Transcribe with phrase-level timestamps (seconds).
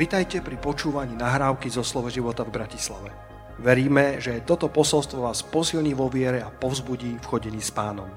[0.00, 3.12] Vitajte pri počúvaní nahrávky zo Slovo života v Bratislave.
[3.60, 8.08] Veríme, že toto posolstvo vás posilní vo viere a povzbudí v chodení s pánom.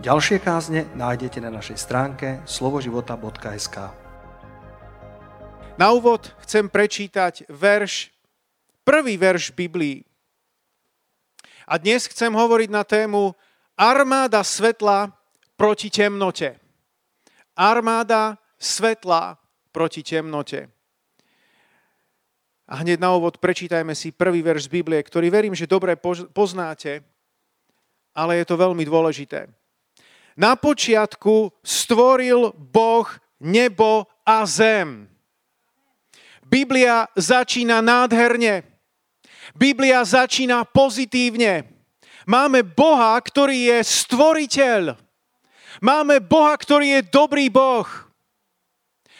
[0.00, 3.76] Ďalšie kázne nájdete na našej stránke slovoživota.sk
[5.76, 8.16] Na úvod chcem prečítať verš,
[8.80, 10.00] prvý verš Biblii.
[11.68, 13.36] A dnes chcem hovoriť na tému
[13.76, 15.12] Armáda svetla
[15.52, 16.56] proti temnote.
[17.60, 19.36] Armáda svetla
[19.68, 20.79] proti temnote.
[22.70, 25.98] A hneď na úvod prečítajme si prvý verš z Biblie, ktorý verím, že dobre
[26.30, 27.02] poznáte,
[28.14, 29.50] ale je to veľmi dôležité.
[30.38, 33.10] Na počiatku stvoril Boh
[33.42, 35.10] nebo a zem.
[36.46, 38.62] Biblia začína nádherne.
[39.58, 41.66] Biblia začína pozitívne.
[42.22, 44.94] Máme Boha, ktorý je stvoriteľ.
[45.82, 48.09] Máme Boha, ktorý je dobrý Boh.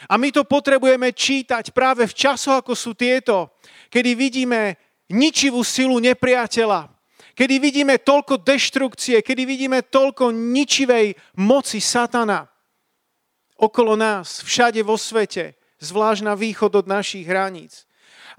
[0.09, 3.59] A my to potrebujeme čítať práve v časoch, ako sú tieto,
[3.93, 4.81] kedy vidíme
[5.13, 6.89] ničivú silu nepriateľa,
[7.37, 12.49] kedy vidíme toľko deštrukcie, kedy vidíme toľko ničivej moci satana
[13.61, 15.53] okolo nás, všade vo svete,
[15.85, 17.85] zvlášť na východ od našich hraníc.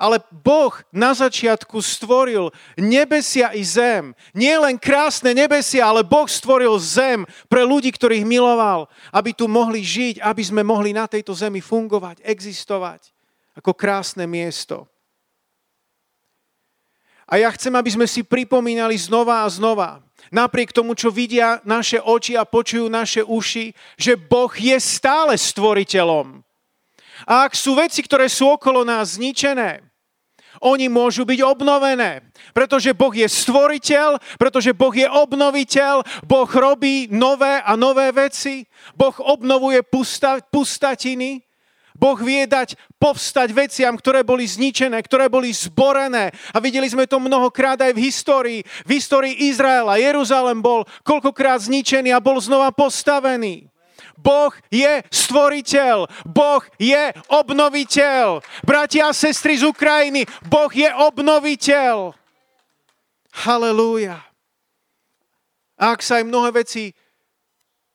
[0.01, 4.17] Ale Boh na začiatku stvoril nebesia i zem.
[4.33, 9.85] Nie len krásne nebesia, ale Boh stvoril zem pre ľudí, ktorých miloval, aby tu mohli
[9.85, 13.13] žiť, aby sme mohli na tejto zemi fungovať, existovať
[13.53, 14.89] ako krásne miesto.
[17.29, 20.01] A ja chcem, aby sme si pripomínali znova a znova,
[20.33, 26.41] napriek tomu, čo vidia naše oči a počujú naše uši, že Boh je stále stvoriteľom.
[27.29, 29.90] A ak sú veci, ktoré sú okolo nás zničené,
[30.59, 32.27] oni môžu byť obnovené.
[32.51, 39.15] Pretože Boh je stvoriteľ, pretože Boh je obnoviteľ, Boh robí nové a nové veci, Boh
[39.23, 41.39] obnovuje pusta, pustatiny,
[41.95, 46.33] Boh vie dať povstať veciam, ktoré boli zničené, ktoré boli zborené.
[46.49, 48.59] A videli sme to mnohokrát aj v histórii.
[48.87, 53.70] V histórii Izraela Jeruzalem bol koľkokrát zničený a bol znova postavený.
[54.21, 58.45] Boh je stvoriteľ, Boh je obnoviteľ.
[58.61, 62.13] Bratia a sestry z Ukrajiny, Boh je obnoviteľ.
[63.31, 64.21] Halelúja.
[65.81, 66.93] Ak sa aj mnohé veci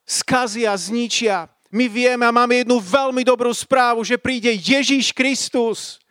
[0.03, 6.03] skazia, zničia, my vieme a máme jednu veľmi dobrú správu, že príde Ježíš Kristus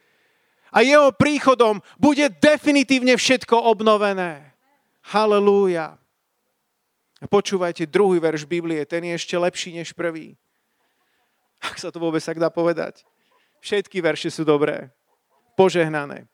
[0.72, 4.52] a jeho príchodom bude definitívne všetko obnovené.
[5.12, 5.96] Halelúja.
[7.24, 10.36] Počúvajte druhý verš Biblie, ten je ešte lepší než prvý.
[11.64, 13.08] Ak sa to vôbec tak dá povedať.
[13.64, 14.92] Všetky verše sú dobré.
[15.56, 16.28] Požehnané.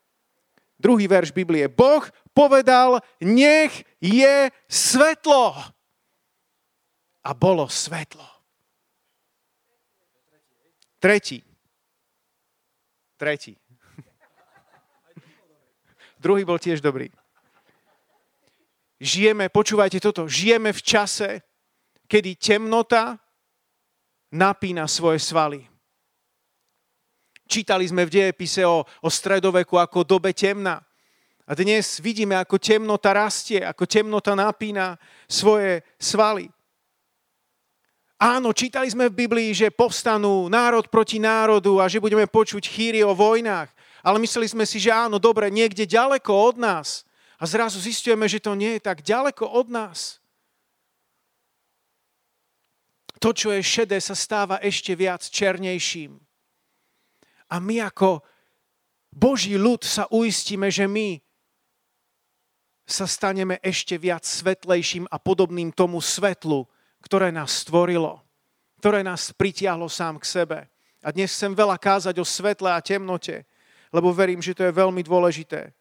[0.75, 1.71] Druhý verš Biblie.
[1.71, 2.03] Boh
[2.35, 5.55] povedal, nech je svetlo.
[7.23, 8.27] A bolo svetlo.
[10.99, 11.39] Tretí.
[13.15, 13.55] Tretí.
[16.23, 17.07] Druhý bol tiež dobrý.
[19.03, 21.43] Žijeme, počúvajte toto, žijeme v čase,
[22.07, 23.19] kedy temnota
[24.31, 25.67] napína svoje svaly.
[27.43, 30.79] Čítali sme v dejepise o, o stredoveku ako dobe temna.
[31.43, 34.95] A dnes vidíme, ako temnota rastie, ako temnota napína
[35.27, 36.47] svoje svaly.
[38.23, 43.03] Áno, čítali sme v Biblii, že povstanú národ proti národu a že budeme počuť chýry
[43.03, 43.67] o vojnách.
[43.99, 47.03] Ale mysleli sme si, že áno, dobre, niekde ďaleko od nás
[47.43, 50.23] a zrazu zistujeme, že to nie je tak ďaleko od nás.
[53.19, 56.23] To, čo je šedé, sa stáva ešte viac černejším.
[57.51, 58.23] A my ako
[59.11, 61.19] Boží ľud sa uistíme, že my
[62.87, 66.63] sa staneme ešte viac svetlejším a podobným tomu svetlu,
[67.03, 68.23] ktoré nás stvorilo,
[68.79, 70.59] ktoré nás pritiahlo sám k sebe.
[71.03, 73.43] A dnes chcem veľa kázať o svetle a temnote,
[73.91, 75.75] lebo verím, že to je veľmi dôležité.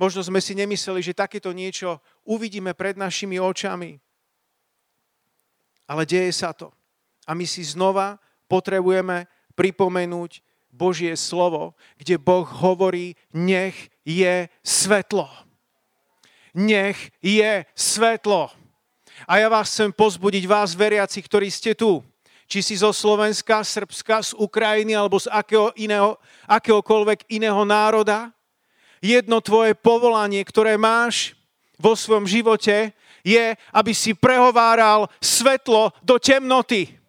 [0.00, 4.00] Možno sme si nemysleli, že takéto niečo uvidíme pred našimi očami.
[5.84, 6.72] Ale deje sa to.
[7.28, 8.16] A my si znova
[8.48, 10.40] potrebujeme pripomenúť
[10.72, 15.28] Božie slovo, kde Boh hovorí, nech je svetlo.
[16.56, 18.48] Nech je svetlo.
[19.28, 22.00] A ja vás chcem pozbudiť, vás veriaci, ktorí ste tu,
[22.48, 26.16] či si zo Slovenska, Srbska, z Ukrajiny alebo z akého iného,
[26.48, 28.32] akéhokoľvek iného národa,
[29.00, 31.34] jedno tvoje povolanie, ktoré máš
[31.80, 32.92] vo svojom živote,
[33.24, 37.00] je, aby si prehováral svetlo do temnoty.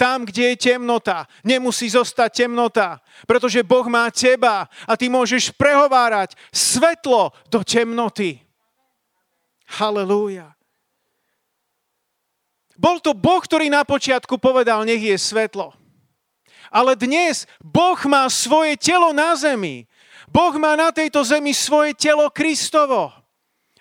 [0.00, 6.32] Tam, kde je temnota, nemusí zostať temnota, pretože Boh má teba a ty môžeš prehovárať
[6.48, 8.40] svetlo do temnoty.
[9.76, 10.56] Halelúja.
[12.80, 15.76] Bol to Boh, ktorý na počiatku povedal, nech je svetlo.
[16.70, 19.90] Ale dnes Boh má svoje telo na zemi.
[20.30, 23.10] Boh má na tejto zemi svoje telo Kristovo.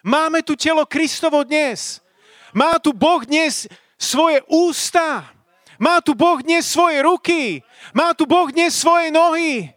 [0.01, 2.01] Máme tu telo Kristovo dnes.
[2.49, 3.69] Má tu Boh dnes
[4.01, 5.29] svoje ústa.
[5.77, 7.61] Má tu Boh dnes svoje ruky.
[7.93, 9.69] Má tu Boh dnes svoje nohy.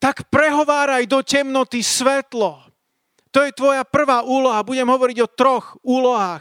[0.00, 2.64] Tak prehováraj do temnoty svetlo.
[3.36, 4.64] To je tvoja prvá úloha.
[4.64, 6.40] Budem hovoriť o troch úlohách,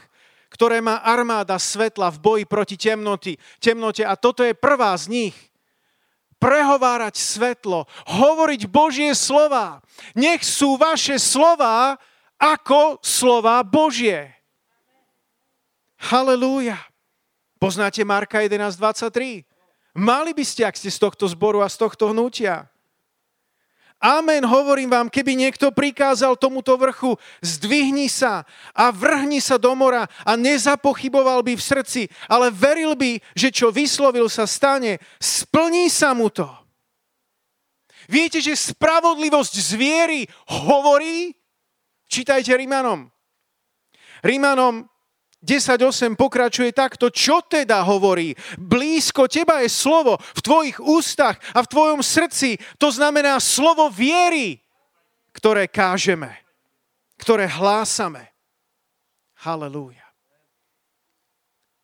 [0.55, 4.07] ktoré má armáda svetla v boji proti temnoty, temnote.
[4.07, 5.35] A toto je prvá z nich.
[6.39, 9.83] Prehovárať svetlo, hovoriť Božie slova.
[10.15, 11.99] Nech sú vaše slova
[12.39, 14.31] ako slova Božie.
[15.99, 16.79] Halelúja.
[17.59, 19.47] Poznáte Marka 11.23?
[19.95, 22.67] Mali by ste, ak ste z tohto zboru a z tohto hnutia.
[24.05, 28.45] Amen, hovorím vám, keby niekto prikázal tomuto vrchu, zdvihni sa
[28.77, 33.73] a vrhni sa do mora a nezapochyboval by v srdci, ale veril by, že čo
[33.73, 36.45] vyslovil sa stane, splní sa mu to.
[38.05, 41.33] Viete, že spravodlivosť zviery hovorí?
[42.05, 43.09] Čítajte Rímanom.
[44.21, 44.85] Rímanom
[45.45, 47.13] 10.8 pokračuje takto.
[47.13, 48.33] Čo teda hovorí?
[48.57, 52.57] Blízko teba je slovo v tvojich ústach a v tvojom srdci.
[52.81, 54.57] To znamená slovo viery,
[55.37, 56.33] ktoré kážeme,
[57.21, 58.33] ktoré hlásame.
[59.45, 60.01] Halelúja.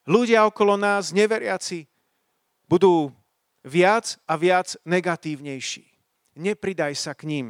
[0.09, 1.85] Ľudia okolo nás, neveriaci,
[2.65, 3.13] budú
[3.61, 5.85] viac a viac negatívnejší.
[6.41, 7.47] Nepridaj sa k ním.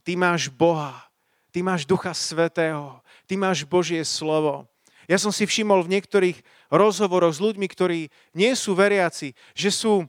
[0.00, 1.12] Ty máš Boha,
[1.52, 4.64] ty máš Ducha Svetého, ty máš Božie slovo
[5.10, 6.38] ja som si všimol v niektorých
[6.72, 10.08] rozhovoroch s ľuďmi, ktorí nie sú veriaci, že sú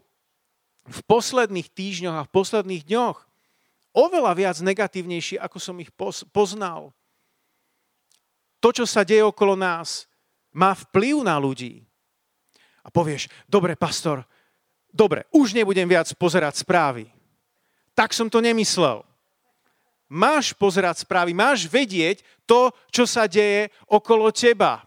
[0.86, 3.18] v posledných týždňoch a v posledných dňoch
[3.96, 5.90] oveľa viac negatívnejší, ako som ich
[6.30, 6.94] poznal.
[8.60, 10.06] To, čo sa deje okolo nás,
[10.56, 11.84] má vplyv na ľudí.
[12.86, 14.22] A povieš, dobre, pastor,
[14.94, 17.10] dobre, už nebudem viac pozerať správy.
[17.98, 19.02] Tak som to nemyslel.
[20.06, 24.85] Máš pozerať správy, máš vedieť to, čo sa deje okolo teba.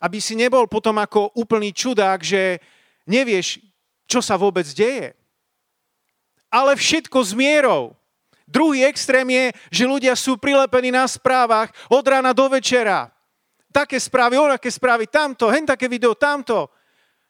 [0.00, 2.56] Aby si nebol potom ako úplný čudák, že
[3.04, 3.60] nevieš,
[4.08, 5.12] čo sa vôbec deje.
[6.50, 7.94] Ale všetko s mierou.
[8.50, 13.06] Druhý extrém je, že ľudia sú prilepení na správach od rána do večera.
[13.70, 16.66] Také správy, onaké správy, tamto, hen také video, tamto.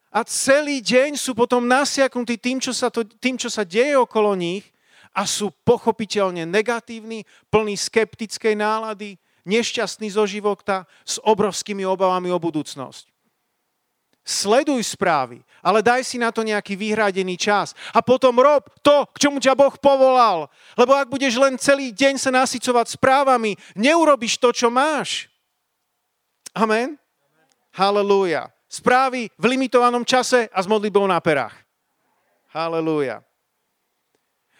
[0.09, 4.33] A celý deň sú potom nasiaknutí tým, čo sa, to, tým, čo sa deje okolo
[4.33, 4.65] nich
[5.13, 13.11] a sú pochopiteľne negatívni, plní skeptickej nálady, nešťastní zo života, s obrovskými obavami o budúcnosť.
[14.21, 17.73] Sleduj správy, ale daj si na to nejaký vyhradený čas.
[17.91, 20.47] A potom rob to, k čomu ťa Boh povolal.
[20.77, 25.33] Lebo ak budeš len celý deň sa nasycovať správami, neurobiš to, čo máš.
[26.53, 27.01] Amen?
[27.73, 28.53] Halelúja.
[28.71, 31.57] Správy v limitovanom čase a s modlitbou na perách.
[32.55, 33.25] Halelúja.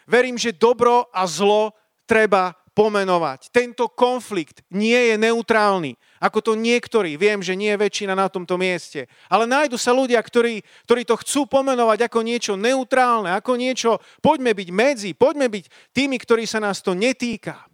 [0.09, 1.71] Verím, že dobro a zlo
[2.03, 3.51] treba pomenovať.
[3.51, 8.55] Tento konflikt nie je neutrálny, ako to niektorí, viem, že nie je väčšina na tomto
[8.55, 13.99] mieste, ale nájdu sa ľudia, ktorí, ktorí to chcú pomenovať ako niečo neutrálne, ako niečo,
[14.23, 17.67] poďme byť medzi, poďme byť tými, ktorí sa nás to netýka.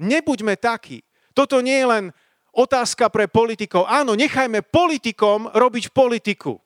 [0.00, 1.04] Nebuďme takí.
[1.32, 2.04] Toto nie je len
[2.56, 3.88] otázka pre politikov.
[3.88, 6.60] Áno, nechajme politikom robiť politiku.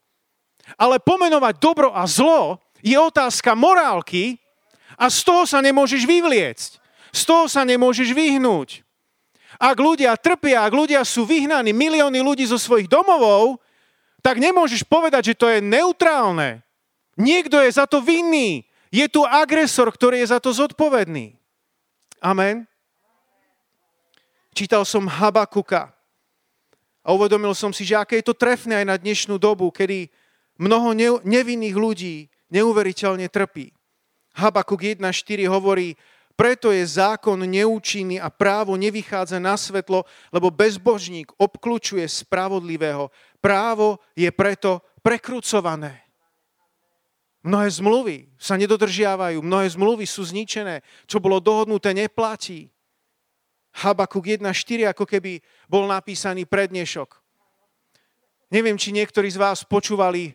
[0.81, 4.41] Ale pomenovať dobro a zlo je otázka morálky,
[4.99, 6.84] a z toho sa nemôžeš vyvliecť.
[7.15, 8.83] Z toho sa nemôžeš vyhnúť.
[9.63, 13.63] Ak ľudia trpia, ak ľudia sú vyhnaní, milióny ľudí zo svojich domovov,
[14.19, 16.67] tak nemôžeš povedať, že to je neutrálne.
[17.15, 18.67] Niekto je za to vinný.
[18.91, 21.39] Je tu agresor, ktorý je za to zodpovedný.
[22.19, 22.67] Amen.
[24.51, 25.95] Čítal som Habakuka
[27.05, 30.11] a uvedomil som si, že aké je to trefné aj na dnešnú dobu, kedy
[30.59, 33.75] mnoho nevinných ľudí neuveriteľne trpí.
[34.35, 35.05] Habakuk 1.4
[35.47, 35.95] hovorí,
[36.35, 40.03] preto je zákon neúčinný a právo nevychádza na svetlo,
[40.35, 43.11] lebo bezbožník obklúčuje spravodlivého.
[43.39, 46.03] Právo je preto prekrucované.
[47.45, 50.81] Mnohé zmluvy sa nedodržiavajú, mnohé zmluvy sú zničené.
[51.05, 52.73] Čo bolo dohodnuté, neplatí.
[53.85, 57.21] Habakuk 1.4 ako keby bol napísaný prednešok.
[58.49, 60.33] Neviem, či niektorí z vás počúvali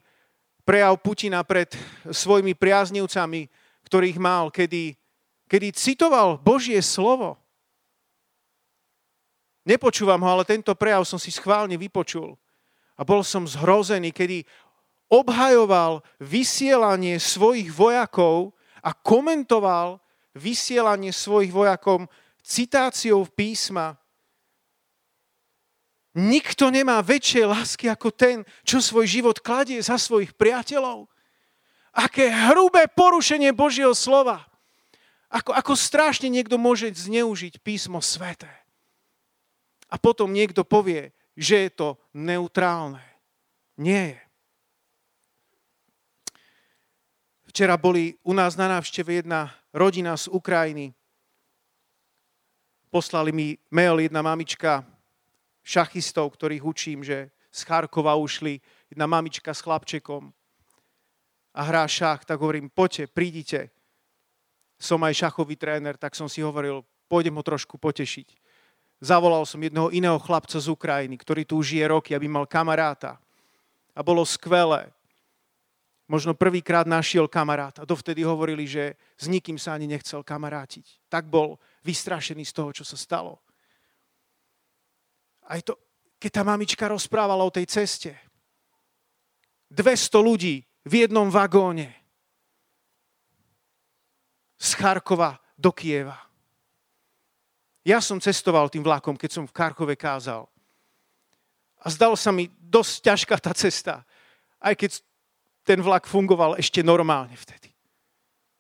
[0.68, 1.72] prejav Putina pred
[2.12, 3.48] svojimi priaznivcami
[3.90, 4.94] ktorých mal, kedy,
[5.50, 7.42] kedy citoval Božie slovo.
[9.66, 12.38] Nepočúvam ho, ale tento prejav som si schválne vypočul.
[12.96, 14.46] A bol som zhrozený, kedy
[15.10, 18.54] obhajoval vysielanie svojich vojakov
[18.86, 19.98] a komentoval
[20.38, 22.06] vysielanie svojich vojakov
[22.46, 23.98] citáciou písma.
[26.18, 31.06] Nikto nemá väčšie lásky ako ten, čo svoj život kladie za svojich priateľov.
[31.94, 34.49] Aké hrubé porušenie Božieho slova.
[35.30, 38.50] Ako, ako strašne niekto môže zneužiť písmo sveté.
[39.90, 43.02] A potom niekto povie, že je to neutrálne.
[43.78, 44.22] Nie je.
[47.50, 50.94] Včera boli u nás na návšteve jedna rodina z Ukrajiny.
[52.90, 54.86] Poslali mi mail jedna mamička
[55.66, 60.34] šachistov, ktorých učím, že z Charkova ušli, jedna mamička s chlapčekom
[61.54, 63.60] a hrá šach, tak hovorím, poďte, prídite.
[64.80, 68.32] Som aj šachový tréner, tak som si hovoril, pôjdem ho trošku potešiť.
[69.00, 73.20] Zavolal som jedného iného chlapca z Ukrajiny, ktorý tu žije roky, aby mal kamaráta.
[73.92, 74.92] A bolo skvelé
[76.10, 81.06] možno prvýkrát našiel kamarát a dovtedy hovorili, že s nikým sa ani nechcel kamarátiť.
[81.06, 83.38] Tak bol vystrašený z toho, čo sa stalo.
[85.46, 85.78] Aj to,
[86.18, 88.18] keď tá mamička rozprávala o tej ceste.
[89.70, 89.86] 200
[90.18, 91.94] ľudí v jednom vagóne
[94.60, 96.20] z Charkova do Kieva.
[97.88, 100.46] Ja som cestoval tým vlakom, keď som v Karkove kázal.
[101.80, 104.04] A zdal sa mi dosť ťažká tá cesta.
[104.60, 105.00] Aj keď
[105.64, 107.72] ten vlak fungoval ešte normálne vtedy.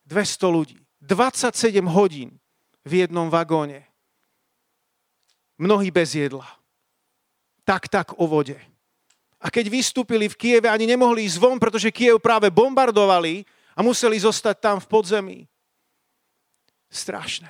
[0.07, 2.39] 200 ľudí, 27 hodín
[2.87, 3.85] v jednom vagóne.
[5.59, 6.47] Mnohí bez jedla.
[7.67, 8.55] Tak, tak o vode.
[9.39, 13.43] A keď vystúpili v Kieve, ani nemohli ísť von, pretože Kiev práve bombardovali
[13.75, 15.39] a museli zostať tam v podzemí.
[16.89, 17.50] Strašné.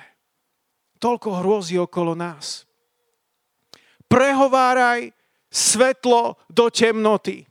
[1.00, 2.68] Toľko hrôzy okolo nás.
[4.04, 5.16] Prehováraj
[5.48, 7.48] svetlo do temnoty.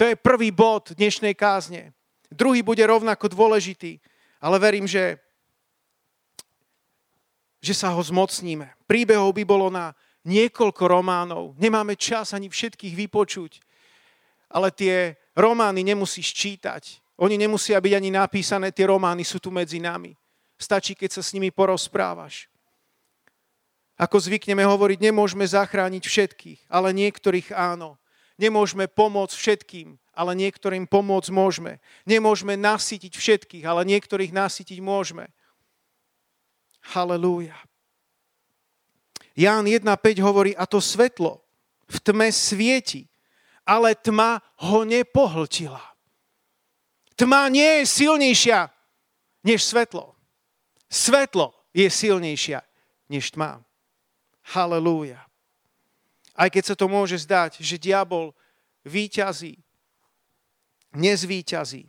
[0.00, 1.92] To je prvý bod dnešnej kázne.
[2.32, 4.00] Druhý bude rovnako dôležitý,
[4.40, 5.20] ale verím, že,
[7.60, 8.72] že sa ho zmocníme.
[8.88, 9.92] Príbehov by bolo na
[10.24, 11.52] niekoľko románov.
[11.60, 13.60] Nemáme čas ani všetkých vypočuť.
[14.48, 17.04] Ale tie romány nemusíš čítať.
[17.20, 20.16] Oni nemusia byť ani napísané, tie romány sú tu medzi nami.
[20.62, 22.46] Stačí, keď sa s nimi porozprávaš.
[23.98, 27.98] Ako zvykneme hovoriť, nemôžeme zachrániť všetkých, ale niektorých áno.
[28.38, 31.82] Nemôžeme pomôcť všetkým, ale niektorým pomôcť môžeme.
[32.06, 35.28] Nemôžeme nasytiť všetkých, ale niektorých nasytiť môžeme.
[36.94, 37.58] Halelúja.
[39.34, 39.86] Ján 1.5
[40.22, 41.42] hovorí, a to svetlo
[41.88, 43.08] v tme svieti,
[43.64, 45.80] ale tma ho nepohltila.
[47.16, 48.72] Tma nie je silnejšia
[49.44, 50.11] než svetlo.
[50.92, 52.60] Svetlo je silnejšia
[53.08, 53.64] než tma.
[54.52, 55.24] Halelúja.
[56.36, 58.36] Aj keď sa to môže zdať, že diabol
[58.84, 59.56] výťazí,
[60.92, 61.88] nezvýťazí.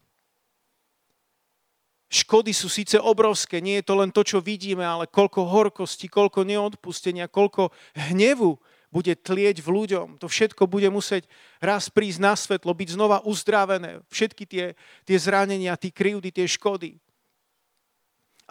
[2.13, 6.45] Škody sú síce obrovské, nie je to len to, čo vidíme, ale koľko horkosti, koľko
[6.45, 8.55] neodpustenia, koľko hnevu
[8.93, 10.21] bude tlieť v ľuďom.
[10.21, 11.25] To všetko bude musieť
[11.57, 14.05] raz prísť na svetlo, byť znova uzdravené.
[14.13, 14.65] Všetky tie,
[15.01, 17.01] tie zranenia, tie krivdy, tie škody.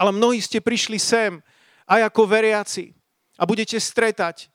[0.03, 1.39] Ale mnohí ste prišli sem
[1.87, 2.91] aj ako veriaci
[3.39, 4.51] a budete stretať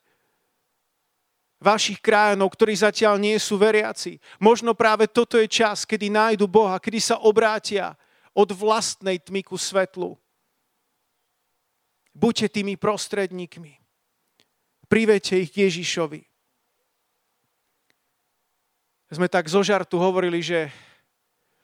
[1.63, 4.19] vašich krajanov, ktorí zatiaľ nie sú veriaci.
[4.43, 7.95] Možno práve toto je čas, kedy nájdu Boha, kedy sa obrátia
[8.35, 10.19] od vlastnej tmy ku svetlu.
[12.11, 13.79] Buďte tými prostredníkmi.
[14.91, 16.27] Privete ich k Ježišovi.
[19.15, 20.67] Sme tak zo žartu hovorili, že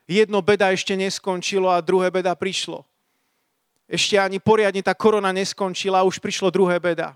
[0.08, 2.88] jedno beda ešte neskončilo a druhé beda prišlo.
[3.94, 7.14] Ešte ani poriadne tá korona neskončila a už prišlo druhé beda.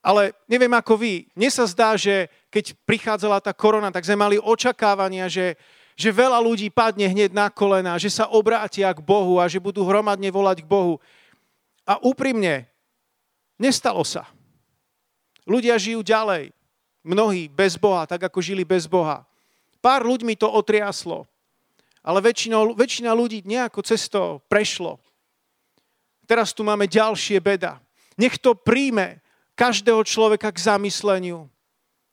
[0.00, 4.40] Ale neviem ako vy, mne sa zdá, že keď prichádzala tá korona, tak sme mali
[4.40, 5.60] očakávania, že,
[5.92, 9.84] že veľa ľudí padne hneď na kolena, že sa obrátia k Bohu a že budú
[9.84, 10.96] hromadne volať k Bohu.
[11.84, 12.64] A úprimne,
[13.60, 14.24] nestalo sa.
[15.44, 16.56] Ľudia žijú ďalej.
[17.04, 19.28] Mnohí bez Boha, tak ako žili bez Boha.
[19.84, 21.28] Pár ľuďmi to otriaslo.
[22.06, 25.02] Ale väčšinou, väčšina ľudí nejako cez to prešlo.
[26.26, 27.82] Teraz tu máme ďalšie beda.
[28.14, 29.18] Nech to príjme
[29.58, 31.50] každého človeka k zamysleniu,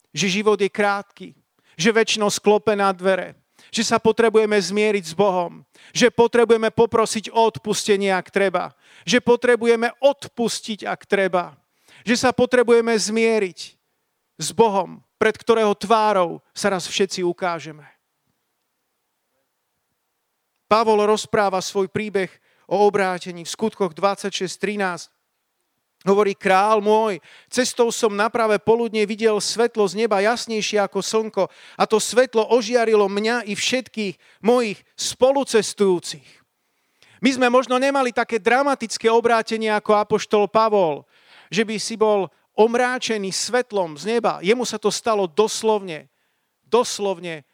[0.09, 1.38] že život je krátky,
[1.77, 3.38] že väčšinou sklope na dvere,
[3.69, 5.62] že sa potrebujeme zmieriť s Bohom,
[5.93, 8.73] že potrebujeme poprosiť o odpustenie, ak treba,
[9.05, 11.53] že potrebujeme odpustiť, ak treba,
[12.01, 13.59] že sa potrebujeme zmieriť
[14.41, 17.92] s Bohom, pred ktorého tvárou sa raz všetci ukážeme.
[20.73, 22.33] Pavol rozpráva svoj príbeh
[22.65, 25.05] o obrátení v skutkoch 26.13.
[26.01, 31.43] Hovorí král môj, cestou som na pravé poludne videl svetlo z neba jasnejšie ako slnko
[31.77, 36.41] a to svetlo ožiarilo mňa i všetkých mojich spolucestujúcich.
[37.21, 41.05] My sme možno nemali také dramatické obrátenie ako apoštol Pavol,
[41.53, 44.41] že by si bol omráčený svetlom z neba.
[44.41, 46.09] Jemu sa to stalo doslovne,
[46.65, 47.45] doslovne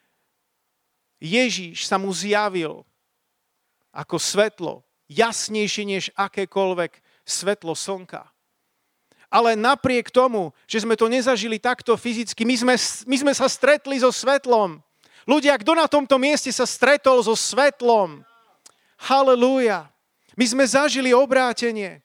[1.20, 2.80] Ježíš sa mu zjavil
[3.90, 8.26] ako svetlo, jasnejšie než akékoľvek svetlo slnka.
[9.30, 12.74] Ale napriek tomu, že sme to nezažili takto fyzicky, my sme,
[13.06, 14.82] my sme sa stretli so svetlom.
[15.22, 18.26] Ľudia, kto na tomto mieste sa stretol so svetlom?
[18.98, 19.86] Halelúja.
[20.34, 22.02] My sme zažili obrátenie.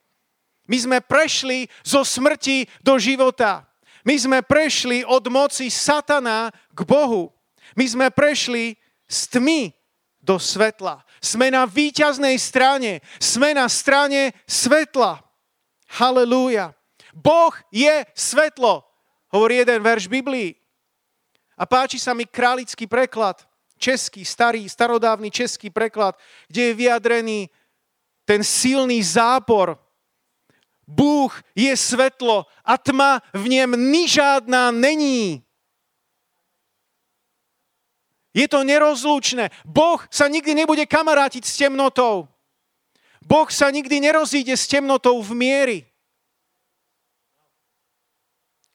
[0.70, 3.66] My sme prešli zo smrti do života.
[4.06, 7.34] My sme prešli od moci satana k Bohu.
[7.74, 8.78] My sme prešli
[9.10, 9.74] z tmy
[10.22, 11.06] do svetla.
[11.26, 13.02] Sme na víťaznej strane.
[13.18, 15.26] Sme na strane svetla.
[15.98, 16.78] Halelúja.
[17.16, 18.84] Boh je svetlo,
[19.32, 20.54] hovorí jeden verš Biblii.
[21.56, 23.48] A páči sa mi králický preklad,
[23.80, 26.20] český, starý, starodávny český preklad,
[26.52, 27.40] kde je vyjadrený
[28.28, 29.80] ten silný zápor.
[30.84, 35.45] Bůh je svetlo a tma v něm ni žádná není.
[38.36, 39.48] Je to nerozlučné.
[39.64, 42.28] Boh sa nikdy nebude kamarátiť s temnotou.
[43.24, 45.80] Boh sa nikdy nerozíde s temnotou v miery.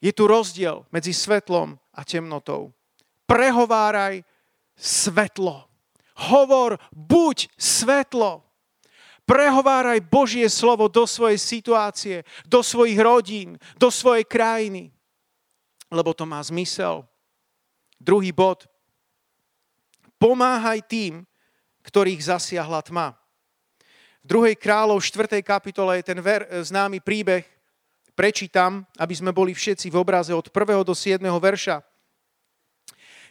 [0.00, 2.72] Je tu rozdiel medzi svetlom a temnotou.
[3.28, 4.24] Prehováraj
[4.80, 5.68] svetlo.
[6.32, 8.40] Hovor, buď svetlo.
[9.28, 14.90] Prehováraj Božie slovo do svojej situácie, do svojich rodín, do svojej krajiny.
[15.92, 17.04] Lebo to má zmysel.
[18.00, 18.66] Druhý bod.
[20.20, 21.24] Pomáhaj tým,
[21.80, 23.16] ktorých zasiahla tma.
[24.20, 24.52] V 2.
[24.52, 25.40] kráľov 4.
[25.40, 27.48] kapitole je ten ver, známy príbeh,
[28.12, 30.84] prečítam, aby sme boli všetci v obraze od 1.
[30.84, 31.24] do 7.
[31.24, 31.80] verša.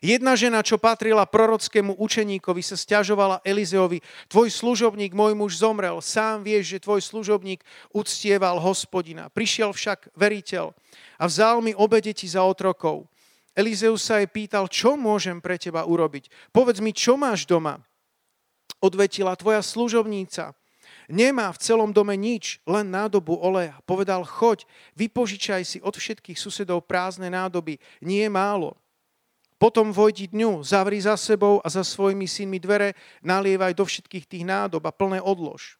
[0.01, 6.41] Jedna žena, čo patrila prorockému učeníkovi, sa stiažovala Elizeovi, tvoj služobník, môj muž zomrel, sám
[6.41, 7.61] vieš, že tvoj služobník
[7.93, 9.29] uctieval hospodina.
[9.29, 10.73] Prišiel však veriteľ
[11.21, 13.05] a vzal mi obe deti za otrokov.
[13.59, 16.31] Elizeus sa jej pýtal, čo môžem pre teba urobiť?
[16.55, 17.83] Povedz mi, čo máš doma?
[18.79, 20.55] Odvetila tvoja služobníca.
[21.11, 23.75] Nemá v celom dome nič, len nádobu oleja.
[23.83, 24.63] Povedal, choď,
[24.95, 27.81] vypožičaj si od všetkých susedov prázdne nádoby.
[27.99, 28.79] Nie je málo.
[29.59, 34.47] Potom vojdi dňu, zavri za sebou a za svojimi synmi dvere, nalievaj do všetkých tých
[34.47, 35.75] nádob a plné odlož.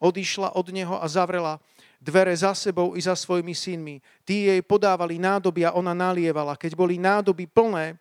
[0.00, 1.60] Odišla od neho a zavrela
[2.02, 4.02] dvere za sebou i za svojimi synmi.
[4.26, 6.58] Tí jej podávali nádoby a ona nalievala.
[6.58, 7.94] Keď boli nádoby plné,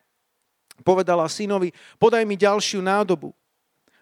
[0.82, 1.70] povedala synovi,
[2.02, 3.30] podaj mi ďalšiu nádobu.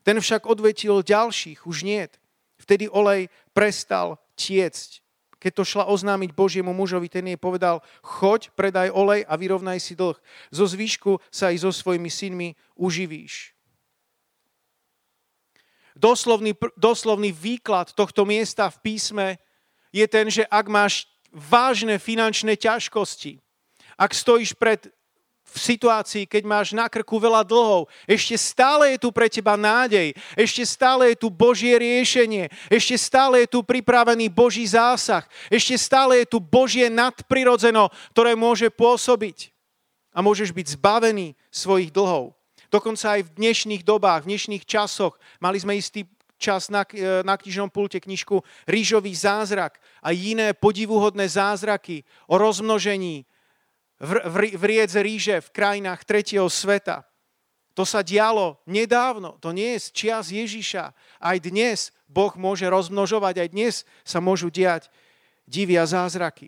[0.07, 2.15] Ten však odvetil ďalších, už niet.
[2.59, 5.03] Vtedy olej prestal tiecť.
[5.39, 9.95] Keď to šla oznámiť Božiemu mužovi, ten jej povedal, choď, predaj olej a vyrovnaj si
[9.95, 10.19] dlh.
[10.51, 13.55] Zo zvýšku sa aj so svojimi synmi uživíš.
[15.95, 19.39] Doslovný, doslovný výklad tohto miesta v písme
[19.89, 23.41] je ten, že ak máš vážne finančné ťažkosti,
[23.99, 24.89] ak stojíš pred
[25.49, 27.89] v situácii, keď máš na krku veľa dlhov.
[28.05, 30.13] Ešte stále je tu pre teba nádej.
[30.37, 32.53] Ešte stále je tu Božie riešenie.
[32.69, 35.25] Ešte stále je tu pripravený Boží zásah.
[35.49, 39.49] Ešte stále je tu Božie nadprirodzeno, ktoré môže pôsobiť.
[40.13, 42.37] A môžeš byť zbavený svojich dlhov.
[42.69, 46.05] Dokonca aj v dnešných dobách, v dnešných časoch, mali sme istý
[46.39, 53.27] čas na, e, na knižnom pulte knižku Rížový zázrak a iné podivuhodné zázraky o rozmnožení,
[54.55, 57.03] vriec ríže v krajinách tretieho sveta.
[57.75, 60.95] To sa dialo nedávno, to nie je z čias Ježiša.
[61.19, 63.75] Aj dnes Boh môže rozmnožovať, aj dnes
[64.07, 64.87] sa môžu diať
[65.47, 66.47] divy a zázraky.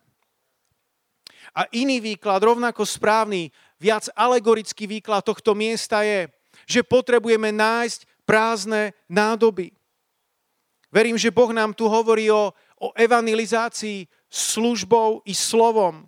[1.52, 6.32] A iný výklad, rovnako správny, viac alegorický výklad tohto miesta je,
[6.64, 9.76] že potrebujeme nájsť prázdne nádoby.
[10.92, 16.08] Verím, že Boh nám tu hovorí o, o evangelizácii službou i slovom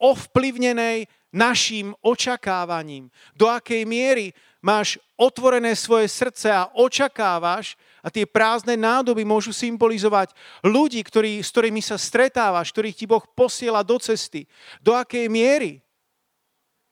[0.00, 3.08] ovplyvnenej našim očakávaním.
[3.32, 10.34] Do akej miery máš otvorené svoje srdce a očakávaš a tie prázdne nádoby môžu symbolizovať
[10.66, 14.44] ľudí, ktorí, s ktorými sa stretávaš, ktorých ti Boh posiela do cesty.
[14.82, 15.80] Do akej miery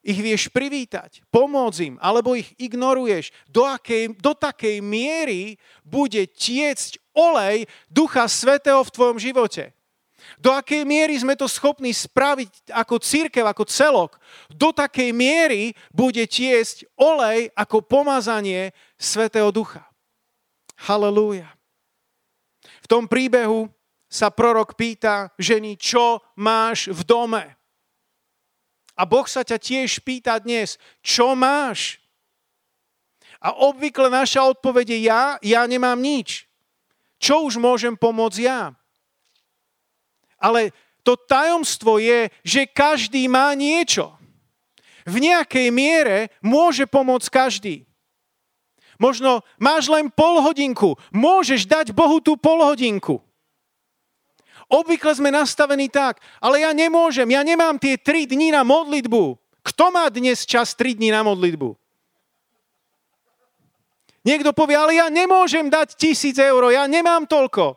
[0.01, 6.97] ich vieš privítať, pomôcť im, alebo ich ignoruješ, do, akej, do takej miery bude tiecť
[7.13, 9.77] olej Ducha Svetého v tvojom živote.
[10.41, 14.17] Do akej miery sme to schopní spraviť ako církev, ako celok,
[14.49, 19.85] do takej miery bude tiesť olej ako pomazanie Svetého Ducha.
[20.81, 21.49] Halelúja.
[22.81, 23.69] V tom príbehu
[24.09, 27.60] sa prorok pýta ženy, čo máš v dome?
[29.01, 31.97] A Boh sa ťa tiež pýta dnes, čo máš?
[33.41, 36.45] A obvykle naša odpoveď je ja, ja nemám nič.
[37.17, 38.77] Čo už môžem pomôcť ja?
[40.37, 40.69] Ale
[41.01, 44.13] to tajomstvo je, že každý má niečo.
[45.09, 47.89] V nejakej miere môže pomôcť každý.
[49.01, 50.93] Možno máš len pol hodinku.
[51.09, 53.17] Môžeš dať Bohu tú pol hodinku.
[54.71, 59.35] Obvykle sme nastavení tak, ale ja nemôžem, ja nemám tie tri dní na modlitbu.
[59.67, 61.75] Kto má dnes čas 3 dní na modlitbu?
[64.23, 67.75] Niekto povie, ale ja nemôžem dať tisíc eur, ja nemám toľko.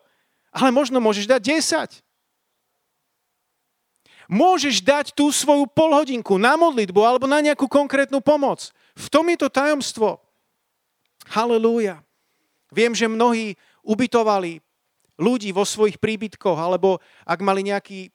[0.55, 2.05] Ale možno môžeš dať 10.
[4.31, 8.73] Môžeš dať tú svoju polhodinku na modlitbu alebo na nejakú konkrétnu pomoc.
[8.97, 10.17] V tom je to tajomstvo.
[11.29, 12.01] Halelúja.
[12.73, 13.53] Viem, že mnohí
[13.85, 14.63] ubytovali
[15.18, 18.11] ľudí vo svojich príbytkoch, alebo ak mali nejaký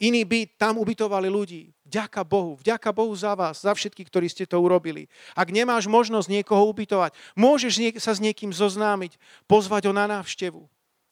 [0.00, 1.70] iný byt, tam ubytovali ľudí.
[1.84, 5.10] Vďaka Bohu, vďaka Bohu za vás, za všetkých, ktorí ste to urobili.
[5.36, 10.64] Ak nemáš možnosť niekoho ubytovať, môžeš sa s niekým zoznámiť, pozvať ho na návštevu,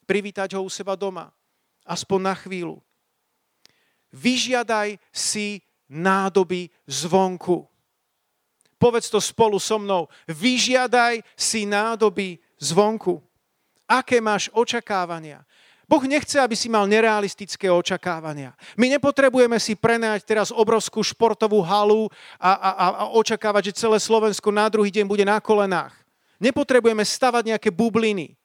[0.09, 1.29] privítať ho u seba doma,
[1.85, 2.81] aspoň na chvíľu.
[4.09, 7.69] Vyžiadaj si nádoby zvonku.
[8.79, 10.07] Povedz to spolu so mnou.
[10.31, 13.21] Vyžiadaj si nádoby zvonku.
[13.89, 15.49] Aké máš očakávania?
[15.89, 18.53] Boh nechce, aby si mal nerealistické očakávania.
[18.77, 24.53] My nepotrebujeme si prenajať teraz obrovskú športovú halu a, a, a očakávať, že celé Slovensko
[24.53, 25.97] na druhý deň bude na kolenách.
[26.37, 28.37] Nepotrebujeme stavať nejaké bubliny.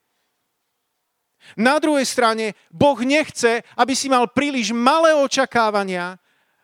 [1.59, 6.15] Na druhej strane, Boh nechce, aby si mal príliš malé očakávania,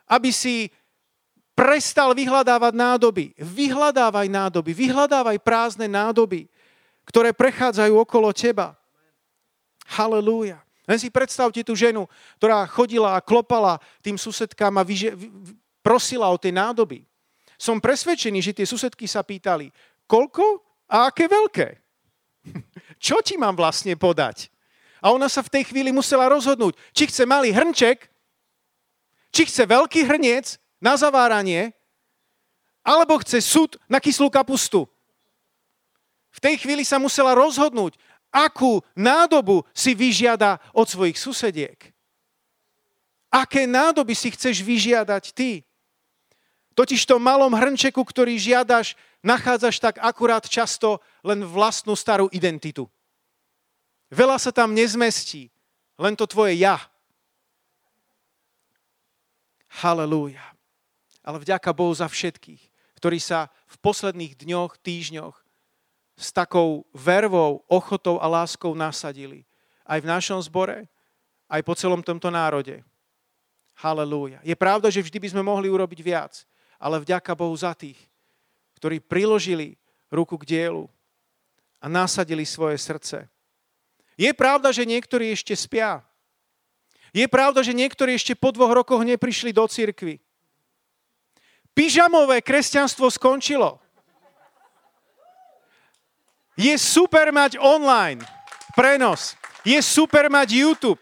[0.08, 0.72] aby si
[1.52, 3.24] prestal vyhľadávať nádoby.
[3.36, 6.48] Vyhľadávaj nádoby, vyhľadávaj prázdne nádoby,
[7.10, 8.78] ktoré prechádzajú okolo teba.
[9.90, 10.62] Halelúja.
[10.86, 12.06] Len si predstavte tú ženu,
[12.38, 15.18] ktorá chodila a klopala tým susedkám a vyže,
[15.82, 17.02] prosila o tie nádoby.
[17.58, 19.74] Som presvedčený, že tie susedky sa pýtali,
[20.06, 21.68] koľko a aké veľké?
[23.04, 24.48] Čo ti mám vlastne podať?
[25.02, 28.06] A ona sa v tej chvíli musela rozhodnúť, či chce malý hrnček,
[29.32, 31.72] či chce veľký hrniec na zaváranie,
[32.84, 34.84] alebo chce súd na kyslú kapustu.
[36.30, 37.98] V tej chvíli sa musela rozhodnúť,
[38.30, 41.90] akú nádobu si vyžiada od svojich susediek.
[43.30, 45.62] Aké nádoby si chceš vyžiadať ty?
[46.74, 52.86] Totiž to malom hrnčeku, ktorý žiadaš, nachádzaš tak akurát často len vlastnú starú identitu.
[54.10, 55.50] Veľa sa tam nezmestí,
[55.98, 56.78] len to tvoje ja.
[59.82, 60.42] Halelúja.
[61.22, 62.62] Ale vďaka Bohu za všetkých,
[62.98, 65.36] ktorí sa v posledných dňoch, týždňoch
[66.20, 69.48] s takou vervou, ochotou a láskou nasadili.
[69.88, 70.84] Aj v našom zbore,
[71.48, 72.84] aj po celom tomto národe.
[73.80, 74.44] Halelúja.
[74.44, 76.44] Je pravda, že vždy by sme mohli urobiť viac,
[76.76, 77.96] ale vďaka Bohu za tých,
[78.76, 79.80] ktorí priložili
[80.12, 80.84] ruku k dielu
[81.80, 83.24] a nasadili svoje srdce.
[84.20, 86.04] Je pravda, že niektorí ešte spia.
[87.10, 90.20] Je pravda, že niektorí ešte po dvoch rokoch neprišli do cirkvy.
[91.72, 93.80] Pyžamové kresťanstvo skončilo.
[96.60, 98.20] Je super mať online
[98.76, 99.32] prenos.
[99.64, 101.00] Je super mať YouTube.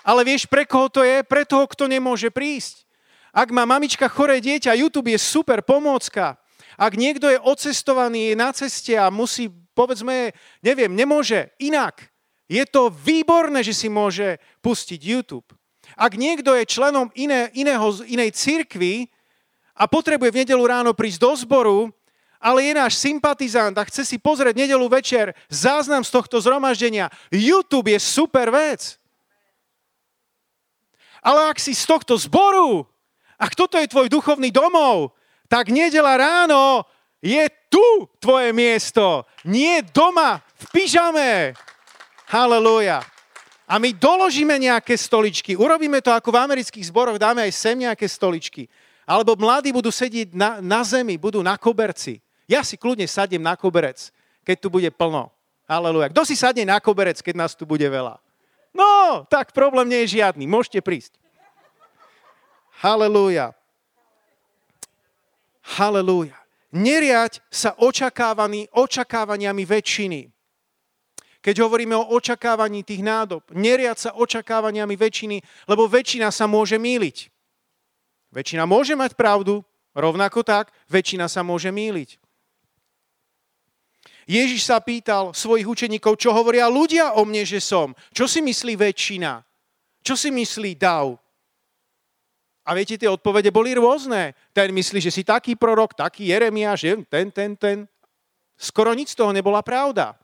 [0.00, 1.20] Ale vieš, pre koho to je?
[1.20, 2.88] Pre toho, kto nemôže prísť.
[3.28, 6.40] Ak má mamička choré dieťa, YouTube je super pomôcka.
[6.80, 10.32] Ak niekto je ocestovaný, je na ceste a musí, povedzme,
[10.64, 12.08] neviem, nemôže inak.
[12.48, 15.44] Je to výborné, že si môže pustiť YouTube.
[15.92, 19.12] Ak niekto je členom iné, iného, inej cirkvi
[19.76, 21.92] a potrebuje v nedelu ráno prísť do zboru,
[22.40, 27.10] ale je náš sympatizant a chce si pozrieť nedelu večer záznam z tohto zhromaždenia.
[27.32, 29.00] YouTube je super vec.
[31.24, 32.86] Ale ak si z tohto zboru,
[33.36, 35.12] a toto je tvoj duchovný domov,
[35.50, 36.86] tak nedela ráno
[37.20, 41.30] je tu tvoje miesto, nie doma v pyžame.
[42.26, 43.02] Halelúja.
[43.66, 45.58] A my doložíme nejaké stoličky.
[45.58, 48.70] Urobíme to ako v amerických zboroch, dáme aj sem nejaké stoličky.
[49.06, 52.22] Alebo mladí budú sedieť na, na zemi, budú na koberci.
[52.46, 54.14] Ja si kľudne sadnem na koberec,
[54.46, 55.34] keď tu bude plno.
[55.66, 56.14] Aleluja.
[56.14, 58.22] Kto si sadne na koberec, keď nás tu bude veľa?
[58.70, 60.46] No, tak problém nie je žiadny.
[60.46, 61.18] Môžete prísť.
[62.78, 63.56] Halelúja.
[65.74, 66.38] Halelúja.
[66.70, 70.30] Neriať sa očakávaní, očakávaniami väčšiny.
[71.40, 77.30] Keď hovoríme o očakávaní tých nádob, neriať sa očakávaniami väčšiny, lebo väčšina sa môže míliť.
[78.34, 79.62] Väčšina môže mať pravdu,
[79.94, 82.18] rovnako tak, väčšina sa môže míliť.
[84.26, 87.94] Ježiš sa pýtal svojich učeníkov, čo hovoria ľudia o mne, že som.
[88.10, 89.38] Čo si myslí väčšina?
[90.02, 91.14] Čo si myslí dav?
[92.66, 94.34] A viete, tie odpovede boli rôzne.
[94.50, 97.86] Ten myslí, že si taký prorok, taký Jeremiáš, ten, ten, ten.
[98.58, 100.18] Skoro nič z toho nebola pravda.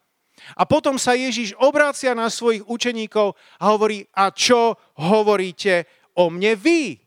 [0.58, 5.86] A potom sa Ježiš obrácia na svojich učeníkov a hovorí, a čo hovoríte
[6.18, 6.98] o mne vy?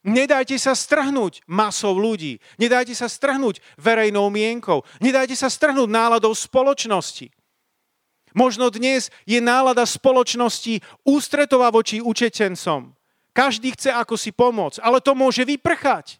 [0.00, 2.40] Nedajte sa strhnúť masou ľudí.
[2.56, 4.80] Nedajte sa strhnúť verejnou mienkou.
[4.96, 7.28] Nedajte sa strhnúť náladou spoločnosti.
[8.32, 12.96] Možno dnes je nálada spoločnosti ústretová voči učetencom.
[13.36, 16.16] Každý chce ako si pomôcť, ale to môže vyprchať.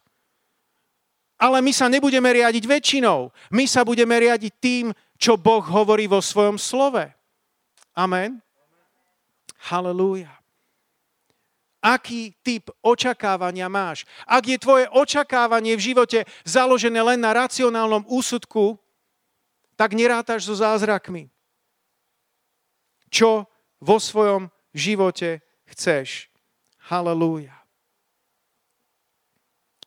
[1.41, 3.33] Ale my sa nebudeme riadiť väčšinou.
[3.49, 4.85] My sa budeme riadiť tým,
[5.17, 7.01] čo Boh hovorí vo svojom slove.
[7.97, 8.45] Amen.
[9.73, 10.40] Halelúja
[11.81, 14.05] aký typ očakávania máš.
[14.29, 18.77] Ak je tvoje očakávanie v živote založené len na racionálnom úsudku,
[19.73, 21.27] tak nerátaš so zázrakmi.
[23.09, 23.49] Čo
[23.81, 25.41] vo svojom živote
[25.73, 26.29] chceš.
[26.87, 27.57] Halelúja.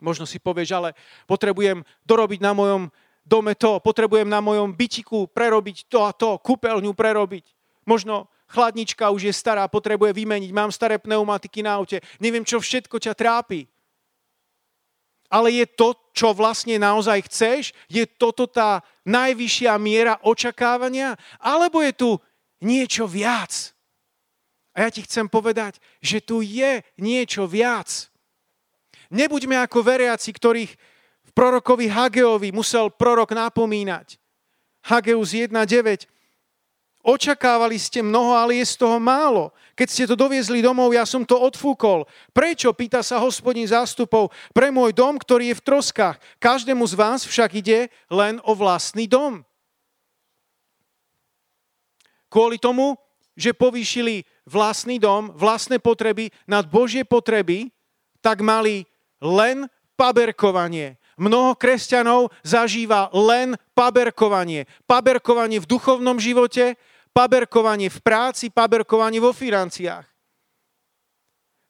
[0.03, 0.91] Možno si povieš, ale
[1.25, 2.83] potrebujem dorobiť na mojom
[3.25, 7.45] dome to, potrebujem na mojom bytiku prerobiť to a to, kúpeľňu prerobiť.
[7.89, 13.03] Možno chladnička už je stará, potrebuje vymeniť, mám staré pneumatiky na aute, neviem, čo všetko
[13.03, 13.67] ťa trápi.
[15.27, 17.63] Ale je to, čo vlastne naozaj chceš?
[17.91, 21.19] Je toto tá najvyššia miera očakávania?
[21.43, 22.11] Alebo je tu
[22.63, 23.75] niečo viac?
[24.79, 28.11] A ja ti chcem povedať, že tu je niečo viac.
[29.11, 30.79] Nebuďme ako veriaci, ktorých
[31.35, 34.19] prorokovi Hageovi musel prorok napomínať.
[34.87, 36.14] Hageus 1.9
[37.05, 39.53] Očakávali ste mnoho, ale je z toho málo.
[39.77, 42.09] Keď ste to doviezli domov, ja som to odfúkol.
[42.33, 46.17] Prečo, pýta sa hospodín zástupov, pre môj dom, ktorý je v troskách.
[46.41, 49.45] Každému z vás však ide len o vlastný dom.
[52.33, 52.97] Kvôli tomu,
[53.37, 57.69] že povýšili vlastný dom, vlastné potreby nad Božie potreby,
[58.25, 58.89] tak mali
[59.21, 60.97] len paberkovanie.
[61.21, 64.67] Mnoho kresťanov zažíva len paberkovanie.
[64.89, 66.75] Paberkovanie v duchovnom živote,
[67.15, 70.05] paberkovanie v práci, paberkovanie vo financiách.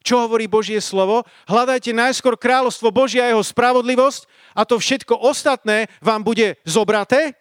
[0.05, 1.25] Čo hovorí Božie slovo?
[1.49, 7.33] Hľadajte najskôr kráľovstvo Božia a jeho spravodlivosť a to všetko ostatné vám bude zobraté?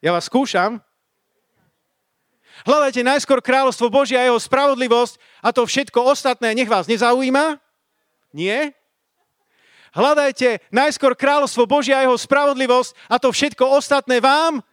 [0.00, 0.80] Ja vás skúšam.
[2.64, 7.60] Hľadajte najskôr kráľovstvo Božia a jeho spravodlivosť a to všetko ostatné nech vás nezaujíma?
[8.32, 8.72] Nie?
[9.92, 14.64] Hľadajte najskôr kráľovstvo Božia a jeho spravodlivosť a to všetko ostatné vám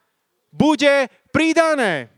[0.52, 2.14] bude pridané.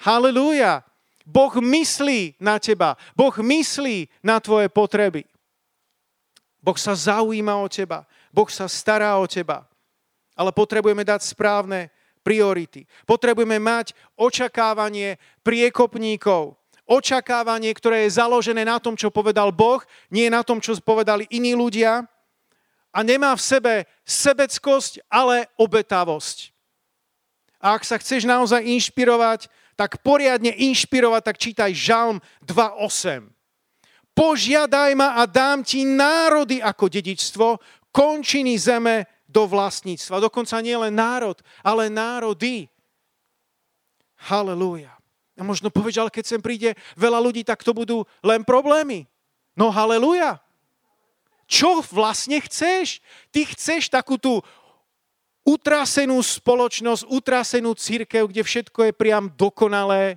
[0.00, 0.80] Halelúja.
[1.24, 2.96] Boh myslí na teba.
[3.12, 5.28] Boh myslí na tvoje potreby.
[6.64, 8.08] Boh sa zaujíma o teba.
[8.32, 9.68] Boh sa stará o teba.
[10.32, 11.92] Ale potrebujeme dať správne
[12.24, 12.88] priority.
[13.04, 16.56] Potrebujeme mať očakávanie priekopníkov.
[16.88, 21.56] Očakávanie, ktoré je založené na tom, čo povedal Boh, nie na tom, čo povedali iní
[21.56, 22.04] ľudia.
[22.92, 23.74] A nemá v sebe
[24.04, 26.53] sebeckosť, ale obetavosť.
[27.64, 33.32] A ak sa chceš naozaj inšpirovať, tak poriadne inšpirovať, tak čítaj Žalm 2.8.
[34.12, 40.22] Požiadaj ma a dám ti národy ako dedičstvo, končiny zeme do vlastníctva.
[40.22, 42.70] Dokonca nie len národ, ale národy.
[44.28, 44.94] Halelúja.
[45.34, 49.10] A možno povedať, ale keď sem príde veľa ľudí, tak to budú len problémy.
[49.58, 50.38] No halelúja.
[51.50, 53.02] Čo vlastne chceš?
[53.34, 54.40] Ty chceš takú tú
[55.44, 60.16] utrasenú spoločnosť, utrasenú církev, kde všetko je priam dokonalé.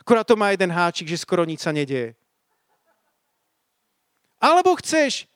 [0.00, 2.16] Akorát to má jeden háčik, že skoro nič sa nedieje.
[4.42, 5.30] Alebo chceš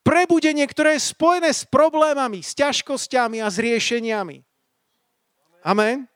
[0.00, 4.40] prebudenie, ktoré je spojené s problémami, s ťažkosťami a s riešeniami.
[5.60, 6.08] Amen?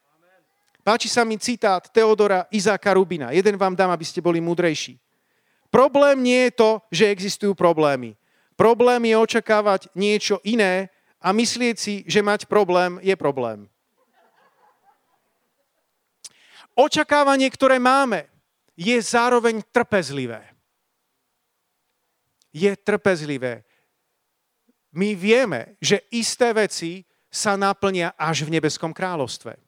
[0.80, 3.28] Páči sa mi citát Teodora Izáka Rubina.
[3.28, 4.96] Jeden vám dám, aby ste boli múdrejší.
[5.68, 8.16] Problém nie je to, že existujú problémy.
[8.56, 10.88] Problém je očakávať niečo iné,
[11.18, 13.66] a myslieť si, že mať problém je problém.
[16.78, 18.30] Očakávanie, ktoré máme,
[18.78, 20.46] je zároveň trpezlivé.
[22.54, 23.66] Je trpezlivé.
[24.94, 29.58] My vieme, že isté veci sa naplnia až v nebeskom kráľovstve.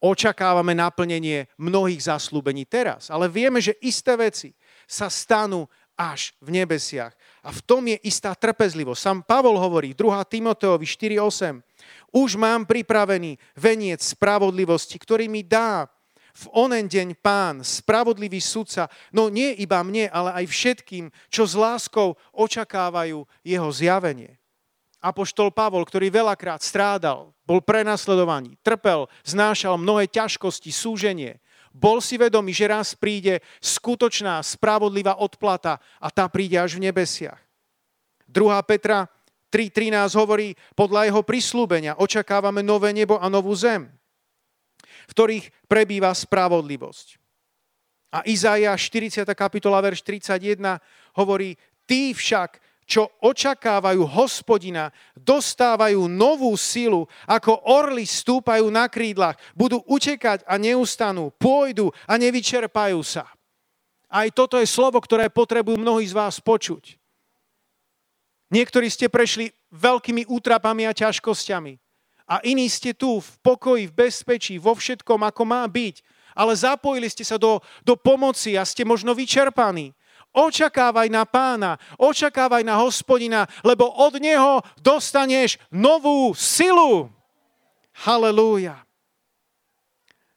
[0.00, 4.56] Očakávame naplnenie mnohých zaslúbení teraz, ale vieme, že isté veci
[4.88, 7.16] sa stanú až v nebesiach.
[7.46, 8.98] A v tom je istá trpezlivosť.
[8.98, 10.02] Sam Pavol hovorí, 2.
[10.26, 11.62] Timoteovi 4.8,
[12.10, 15.86] už mám pripravený veniec spravodlivosti, ktorý mi dá
[16.36, 21.54] v onen deň pán, spravodlivý sudca, no nie iba mne, ale aj všetkým, čo s
[21.56, 24.36] láskou očakávajú jeho zjavenie.
[25.00, 31.38] Apoštol Pavol, ktorý veľakrát strádal, bol prenasledovaný, trpel, znášal mnohé ťažkosti, súženie,
[31.76, 37.36] bol si vedomý, že raz príde skutočná, spravodlivá odplata a tá príde až v nebesiach.
[38.24, 38.40] 2.
[38.64, 39.04] Petra
[39.52, 43.92] 3.13 hovorí, podľa jeho prislúbenia očakávame nové nebo a novú zem,
[45.06, 47.20] v ktorých prebýva spravodlivosť.
[48.16, 49.28] A Izaia 40.
[49.36, 50.80] kapitola, verš 31
[51.20, 59.82] hovorí, tí však, čo očakávajú hospodina, dostávajú novú silu, ako orly stúpajú na krídlach, budú
[59.90, 63.26] utekať a neustanú, pôjdu a nevyčerpajú sa.
[64.06, 66.94] Aj toto je slovo, ktoré potrebujú mnohí z vás počuť.
[68.54, 71.82] Niektorí ste prešli veľkými útrapami a ťažkosťami.
[72.26, 76.02] A iní ste tu v pokoji, v bezpečí, vo všetkom, ako má byť.
[76.38, 79.94] Ale zapojili ste sa do, do pomoci a ste možno vyčerpaní.
[80.36, 87.08] Očakávaj na pána, očakávaj na hospodina, lebo od neho dostaneš novú silu.
[88.04, 88.84] Halelúja.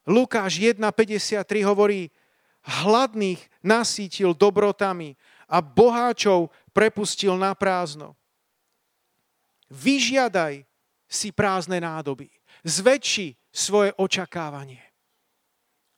[0.08, 2.08] Lukáš 1.53 hovorí,
[2.64, 5.20] hladných nasítil dobrotami
[5.52, 8.16] a boháčov prepustil na prázdno.
[9.68, 10.64] Vyžiadaj
[11.12, 12.32] si prázdne nádoby.
[12.64, 14.82] Zväčši svoje očakávanie.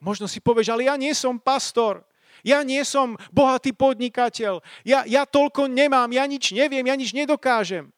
[0.01, 2.01] Možno si povieš, ale ja nie som pastor.
[2.41, 4.61] Ja nie som bohatý podnikateľ.
[4.85, 7.89] Ja, ja toľko nemám, ja nič neviem, ja nič nedokážem.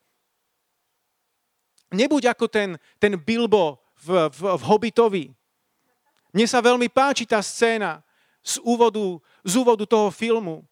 [1.94, 5.24] Nebuď ako ten, ten Bilbo v, v, v Hobbitovi.
[6.34, 8.02] Mne sa veľmi páči tá scéna
[8.42, 10.66] z úvodu, z úvodu toho filmu,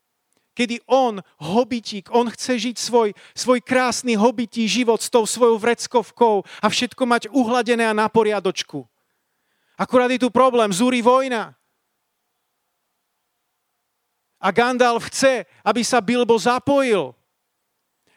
[0.53, 6.45] kedy on, hobitík, on chce žiť svoj, svoj krásny hobití život s tou svojou vreckovkou
[6.61, 8.85] a všetko mať uhladené a na poriadočku.
[9.81, 11.57] Akurát je tu problém, zúri vojna.
[14.43, 17.15] A Gandalf chce, aby sa Bilbo zapojil.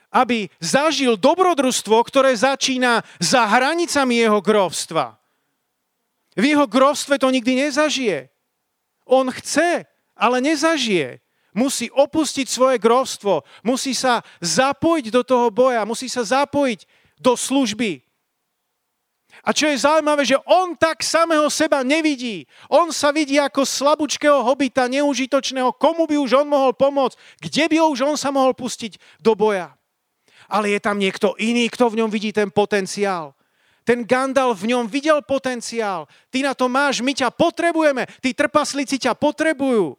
[0.10, 5.22] Aby zažil dobrodružstvo, ktoré začína za hranicami jeho grovstva.
[6.34, 8.28] V jeho grovstve to nikdy nezažije.
[9.06, 9.86] On chce,
[10.18, 11.22] ale nezažije.
[11.56, 16.84] Musí opustiť svoje grovstvo, musí sa zapojiť do toho boja, musí sa zapojiť
[17.16, 18.05] do služby.
[19.46, 22.50] A čo je zaujímavé, že on tak samého seba nevidí.
[22.66, 25.70] On sa vidí ako slabúčkého hobita, neužitočného.
[25.78, 27.14] Komu by už on mohol pomôcť?
[27.46, 29.78] Kde by už on sa mohol pustiť do boja?
[30.50, 33.38] Ale je tam niekto iný, kto v ňom vidí ten potenciál.
[33.86, 36.10] Ten Gandalf v ňom videl potenciál.
[36.34, 38.10] Ty na to máš, my ťa potrebujeme.
[38.18, 39.94] Tí trpaslíci ťa potrebujú.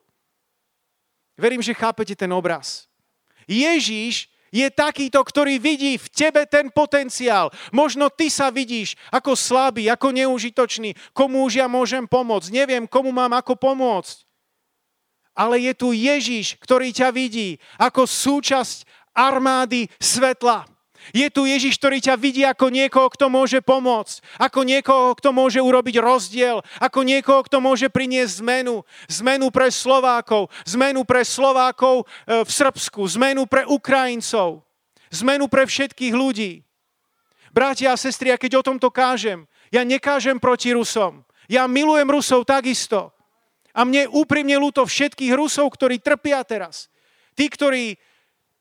[1.38, 2.90] Verím, že chápete ten obraz.
[3.46, 7.52] Ježíš je takýto, ktorý vidí v tebe ten potenciál.
[7.76, 13.12] Možno ty sa vidíš ako slabý, ako neužitočný, komu už ja môžem pomôcť, neviem, komu
[13.12, 14.24] mám ako pomôcť.
[15.36, 20.75] Ale je tu Ježíš, ktorý ťa vidí ako súčasť armády svetla.
[21.14, 25.62] Je tu Ježiš, ktorý ťa vidí ako niekoho, kto môže pomôcť, ako niekoho, kto môže
[25.62, 28.82] urobiť rozdiel, ako niekoho, kto môže priniesť zmenu.
[29.06, 34.66] Zmenu pre Slovákov, zmenu pre Slovákov e, v Srbsku, zmenu pre Ukrajincov,
[35.14, 36.66] zmenu pre všetkých ľudí.
[37.54, 41.24] Bratia a sestry, ja keď o tomto kážem, ja nekážem proti Rusom.
[41.46, 43.14] Ja milujem Rusov takisto.
[43.76, 46.88] A mne úprimne ľúto všetkých Rusov, ktorí trpia teraz.
[47.36, 48.00] Tí, ktorí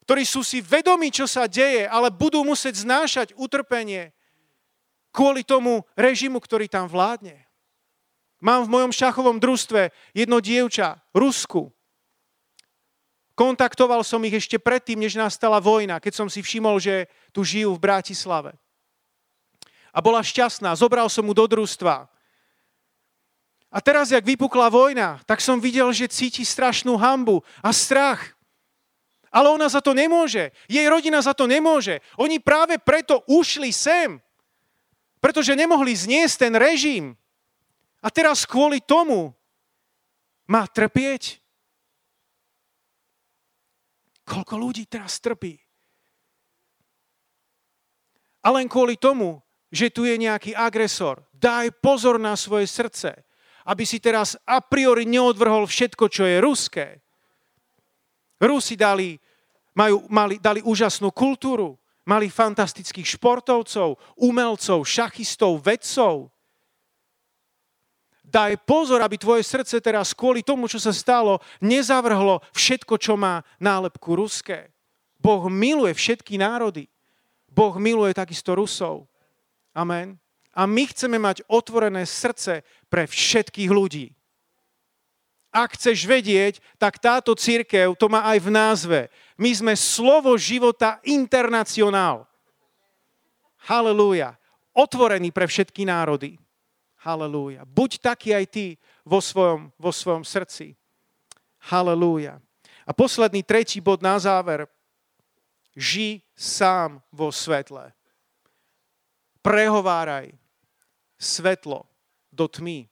[0.05, 4.13] ktorí sú si vedomí, čo sa deje, ale budú musieť znášať utrpenie
[5.09, 7.41] kvôli tomu režimu, ktorý tam vládne.
[8.43, 11.73] Mám v mojom šachovom družstve jedno dievča, Rusku.
[13.33, 17.73] Kontaktoval som ich ešte predtým, než nastala vojna, keď som si všimol, že tu žijú
[17.73, 18.51] v Bratislave.
[19.95, 22.11] A bola šťastná, zobral som mu do družstva.
[23.71, 28.34] A teraz, jak vypukla vojna, tak som videl, že cíti strašnú hambu a strach.
[29.35, 30.55] Ale ona za to nemôže.
[30.71, 31.99] Jej rodina za to nemôže.
[32.15, 34.23] Oni práve preto ušli sem.
[35.19, 37.19] Pretože nemohli zniesť ten režim.
[37.99, 39.35] A teraz kvôli tomu
[40.47, 41.43] má trpieť.
[44.23, 45.59] Koľko ľudí teraz trpí?
[48.45, 51.27] A len kvôli tomu, že tu je nejaký agresor.
[51.35, 53.25] Daj pozor na svoje srdce,
[53.67, 56.87] aby si teraz a priori neodvrhol všetko, čo je ruské.
[58.39, 59.17] Rusi dali
[59.75, 61.75] majú, mali, dali úžasnú kultúru,
[62.07, 66.31] mali fantastických športovcov, umelcov, šachistov, vedcov.
[68.25, 73.45] Daj pozor, aby tvoje srdce teraz kvôli tomu, čo sa stalo, nezavrhlo všetko, čo má
[73.61, 74.73] nálepku ruské.
[75.21, 76.89] Boh miluje všetky národy.
[77.49, 79.07] Boh miluje takisto Rusov.
[79.71, 80.19] Amen.
[80.51, 84.11] A my chceme mať otvorené srdce pre všetkých ľudí.
[85.55, 88.99] Ak chceš vedieť, tak táto církev to má aj v názve.
[89.35, 92.23] My sme slovo života internacionál.
[93.67, 94.39] Halelúja.
[94.71, 96.39] Otvorený pre všetky národy.
[97.03, 97.67] Halelúja.
[97.67, 98.65] Buď taký aj ty
[99.03, 100.75] vo svojom, vo svojom srdci.
[101.67, 102.39] Halelúja.
[102.85, 104.69] A posledný, tretí bod na záver.
[105.75, 107.91] Ži sám vo svetle.
[109.43, 110.31] Prehováraj
[111.19, 111.89] svetlo
[112.31, 112.87] do tmy.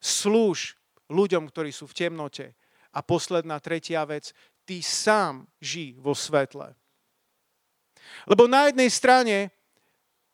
[0.00, 0.80] Slúž
[1.12, 2.46] ľuďom, ktorí sú v temnote.
[2.90, 4.32] A posledná, tretia vec,
[4.64, 6.76] ty sám ži vo svetle.
[8.26, 9.36] Lebo na jednej strane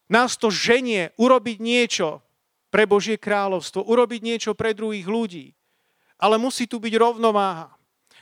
[0.06, 2.22] nás to ženie urobiť niečo
[2.70, 5.46] pre Božie kráľovstvo, urobiť niečo pre druhých ľudí.
[6.20, 7.72] Ale musí tu byť rovnováha.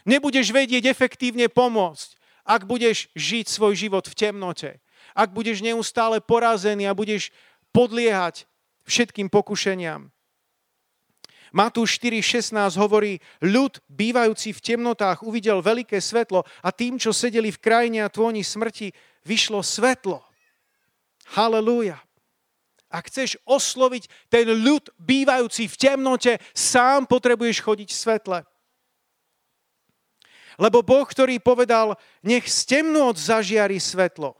[0.05, 4.71] Nebudeš vedieť efektívne pomôcť, ak budeš žiť svoj život v temnote.
[5.17, 7.33] Ak budeš neustále porazený a budeš
[7.73, 8.45] podliehať
[8.85, 10.14] všetkým pokušeniam.
[11.55, 17.63] Matúš 4.16 hovorí, ľud bývajúci v temnotách uvidel veľké svetlo a tým, čo sedeli v
[17.63, 18.91] krajine a tvoni smrti,
[19.23, 20.19] vyšlo svetlo.
[21.31, 21.95] Halelúja.
[22.91, 28.39] Ak chceš osloviť ten ľud bývajúci v temnote, sám potrebuješ chodiť v svetle.
[30.59, 34.35] Lebo Boh, ktorý povedal, nech z temnot zažiari svetlo,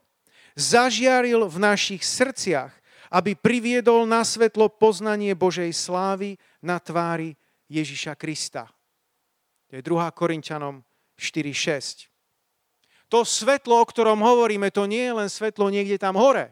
[0.56, 2.76] zažiaril v našich srdciach,
[3.12, 7.38] aby priviedol na svetlo poznanie Božej slávy na tvári
[7.70, 8.66] Ježiša Krista.
[9.70, 10.18] To je 2.
[10.18, 10.82] Korinčanom
[11.18, 12.10] 4.6.
[13.14, 16.50] To svetlo, o ktorom hovoríme, to nie je len svetlo niekde tam hore.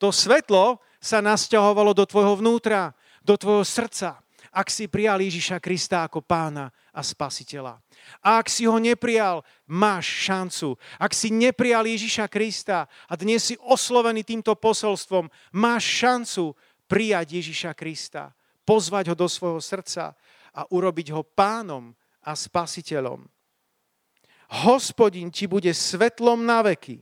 [0.00, 6.08] To svetlo sa nasťahovalo do tvojho vnútra, do tvojho srdca, ak si prijal Ježiša Krista
[6.08, 7.76] ako pána a spasiteľa.
[8.24, 10.80] A ak si ho neprijal, máš šancu.
[10.96, 16.56] Ak si neprijal Ježiša Krista a dnes si oslovený týmto posolstvom, máš šancu
[16.88, 18.32] prijať Ježiša Krista,
[18.68, 20.12] pozvať ho do svojho srdca
[20.52, 23.24] a urobiť ho pánom a spasiteľom.
[24.68, 27.00] Hospodin ti bude svetlom na veky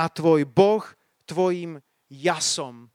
[0.00, 0.84] a tvoj Boh
[1.28, 1.76] tvojim
[2.08, 2.88] jasom.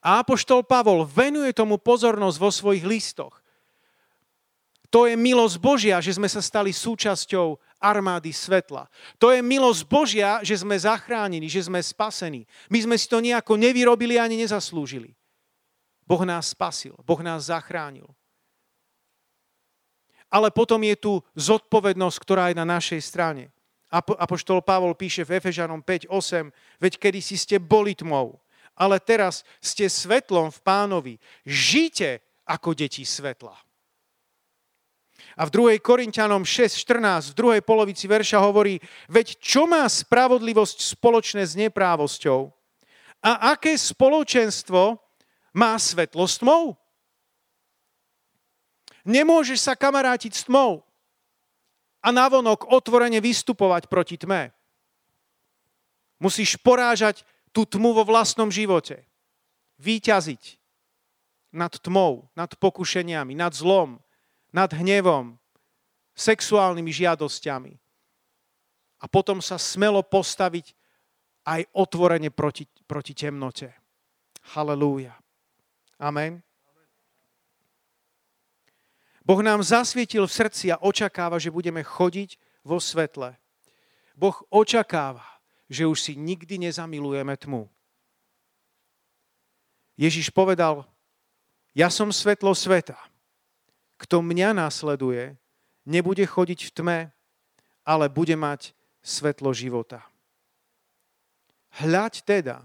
[0.00, 3.40] A Apoštol Pavol venuje tomu pozornosť vo svojich listoch.
[4.92, 8.86] To je milosť Božia, že sme sa stali súčasťou armády svetla.
[9.20, 12.46] To je milosť Božia, že sme zachránení, že sme spasení.
[12.70, 15.16] My sme si to nejako nevyrobili ani nezaslúžili.
[16.06, 18.06] Boh nás spasil, Boh nás zachránil.
[20.30, 23.50] Ale potom je tu zodpovednosť, ktorá je na našej strane.
[23.94, 26.50] Apoštol Pavol píše v Efežanom 5.8,
[26.82, 28.38] veď kedy si ste boli tmou,
[28.74, 31.14] ale teraz ste svetlom v pánovi.
[31.46, 33.54] Žite ako deti svetla.
[35.36, 35.84] A v 2.
[35.84, 42.50] Korintianom 6.14, v druhej polovici verša hovorí, veď čo má spravodlivosť spoločné s neprávosťou?
[43.20, 45.05] A aké spoločenstvo
[45.56, 46.76] má svetlo s tmou?
[49.08, 50.84] Nemôžeš sa kamarátiť s tmou
[52.04, 54.52] a navonok otvorene vystupovať proti tme.
[56.20, 57.24] Musíš porážať
[57.56, 59.08] tú tmu vo vlastnom živote.
[59.80, 60.60] Výťaziť
[61.56, 63.96] nad tmou, nad pokušeniami, nad zlom,
[64.52, 65.40] nad hnevom,
[66.16, 67.72] sexuálnymi žiadosťami.
[69.00, 70.72] A potom sa smelo postaviť
[71.46, 73.70] aj otvorene proti, proti temnote.
[74.56, 75.14] Halelúja.
[75.96, 76.44] Amen.
[79.26, 83.34] Boh nám zasvietil v srdci a očakáva, že budeme chodiť vo svetle.
[84.14, 85.24] Boh očakáva,
[85.66, 87.66] že už si nikdy nezamilujeme tmu.
[89.98, 90.86] Ježiš povedal,
[91.74, 92.96] ja som svetlo sveta.
[93.96, 95.34] Kto mňa následuje,
[95.88, 96.98] nebude chodiť v tme,
[97.82, 100.04] ale bude mať svetlo života.
[101.80, 102.56] Hľaď teda,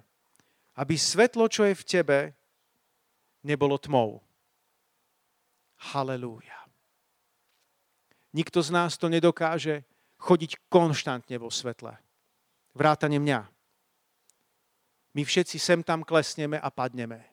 [0.75, 2.19] aby svetlo, čo je v tebe,
[3.43, 4.21] nebolo tmou.
[5.93, 6.57] Halelúja.
[8.31, 9.83] Nikto z nás to nedokáže
[10.21, 11.97] chodiť konštantne vo svetle.
[12.77, 13.39] Vrátane mňa.
[15.11, 17.31] My všetci sem tam klesneme a padneme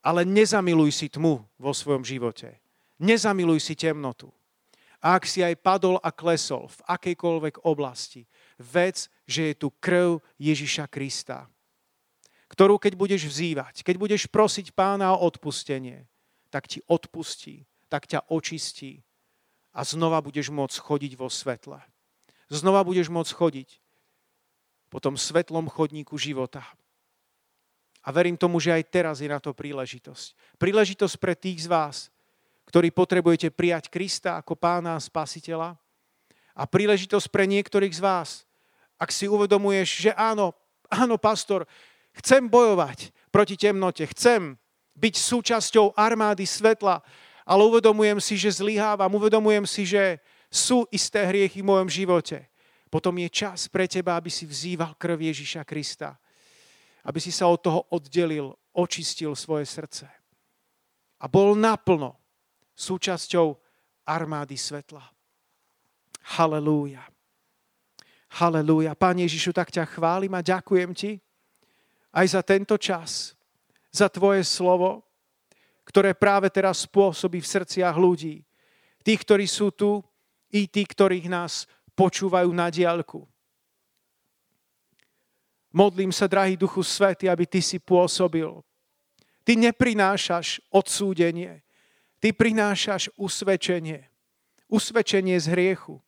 [0.00, 2.56] ale nezamiluj si tmu vo svojom živote.
[3.00, 4.32] Nezamiluj si temnotu.
[5.00, 8.28] A ak si aj padol a klesol v akejkoľvek oblasti,
[8.60, 11.48] vec, že je tu krv Ježiša Krista,
[12.50, 16.10] ktorú keď budeš vzývať, keď budeš prosiť pána o odpustenie,
[16.50, 19.06] tak ti odpustí, tak ťa očistí
[19.70, 21.78] a znova budeš môcť chodiť vo svetle.
[22.50, 23.78] Znova budeš môcť chodiť
[24.90, 26.66] po tom svetlom chodníku života.
[28.02, 30.58] A verím tomu, že aj teraz je na to príležitosť.
[30.58, 31.96] Príležitosť pre tých z vás,
[32.66, 35.78] ktorí potrebujete prijať Krista ako pána a spasiteľa.
[36.58, 38.30] A príležitosť pre niektorých z vás,
[38.98, 40.50] ak si uvedomuješ, že áno,
[40.90, 41.68] áno, pastor,
[42.18, 44.58] chcem bojovať proti temnote, chcem
[44.98, 47.04] byť súčasťou armády svetla,
[47.46, 50.18] ale uvedomujem si, že zlyhávam, uvedomujem si, že
[50.50, 52.50] sú isté hriechy v mojom živote.
[52.90, 56.18] Potom je čas pre teba, aby si vzýval krv Ježiša Krista
[57.04, 60.04] aby si sa od toho oddelil, očistil svoje srdce.
[61.20, 62.16] A bol naplno
[62.76, 63.56] súčasťou
[64.08, 65.04] armády svetla.
[66.36, 67.04] Halelúja.
[68.40, 68.92] Halelúja.
[68.96, 71.20] Pán Ježišu, tak ťa chválim a ďakujem ti
[72.10, 73.38] aj za tento čas,
[73.90, 75.06] za tvoje slovo,
[75.86, 78.46] ktoré práve teraz spôsobí v srdciach ľudí.
[79.02, 80.04] Tých, ktorí sú tu,
[80.50, 83.26] i tí, ktorých nás počúvajú na diálku.
[85.70, 88.50] Modlím sa, drahý Duchu Svety, aby Ty si pôsobil.
[89.46, 91.62] Ty neprinášaš odsúdenie.
[92.18, 94.10] Ty prinášaš usvedčenie.
[94.66, 96.02] Usvedčenie z hriechu.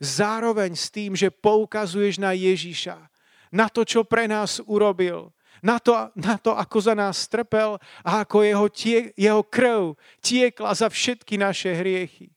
[0.00, 3.09] Zároveň s tým, že poukazuješ na Ježiša,
[3.50, 8.24] na to, čo pre nás urobil, na to, na to ako za nás trpel a
[8.24, 12.32] ako jeho, tie, jeho krv tiekla za všetky naše hriechy.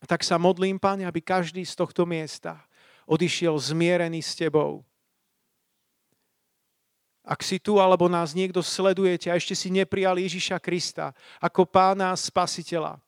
[0.00, 2.58] A tak sa modlím, Pane, aby každý z tohto miesta
[3.06, 4.82] odišiel zmierený s Tebou
[7.30, 12.10] ak si tu, alebo nás niekto sledujete a ešte si neprijal Ježiša Krista ako pána
[12.10, 12.98] a spasiteľa,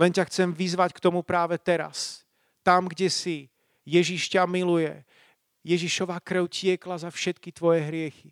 [0.00, 2.24] len ťa chcem vyzvať k tomu práve teraz.
[2.64, 3.52] Tam, kde si,
[3.84, 5.04] Ježiš ťa miluje.
[5.66, 8.30] Ježišova krv tiekla za všetky tvoje hriechy.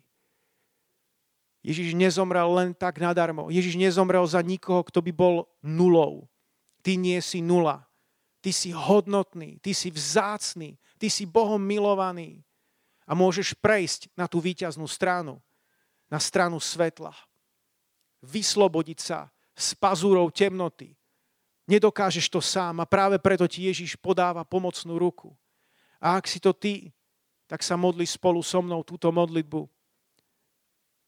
[1.59, 3.51] Ježiš nezomrel len tak nadarmo.
[3.51, 6.29] Ježiš nezomrel za nikoho, kto by bol nulou.
[6.79, 7.83] Ty nie si nula.
[8.39, 12.45] Ty si hodnotný, ty si vzácný, ty si Bohom milovaný
[13.09, 15.41] a môžeš prejsť na tú víťaznú stranu,
[16.05, 17.17] na stranu svetla.
[18.21, 20.93] Vyslobodiť sa z pazúrov temnoty.
[21.65, 25.33] Nedokážeš to sám a práve preto ti Ježiš podáva pomocnú ruku.
[25.97, 26.93] A ak si to ty,
[27.45, 29.69] tak sa modli spolu so mnou túto modlitbu.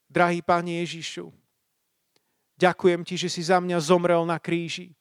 [0.07, 1.33] Drahý Pane Ježišu,
[2.55, 4.95] ďakujem Ti, že si za mňa zomrel na kríži.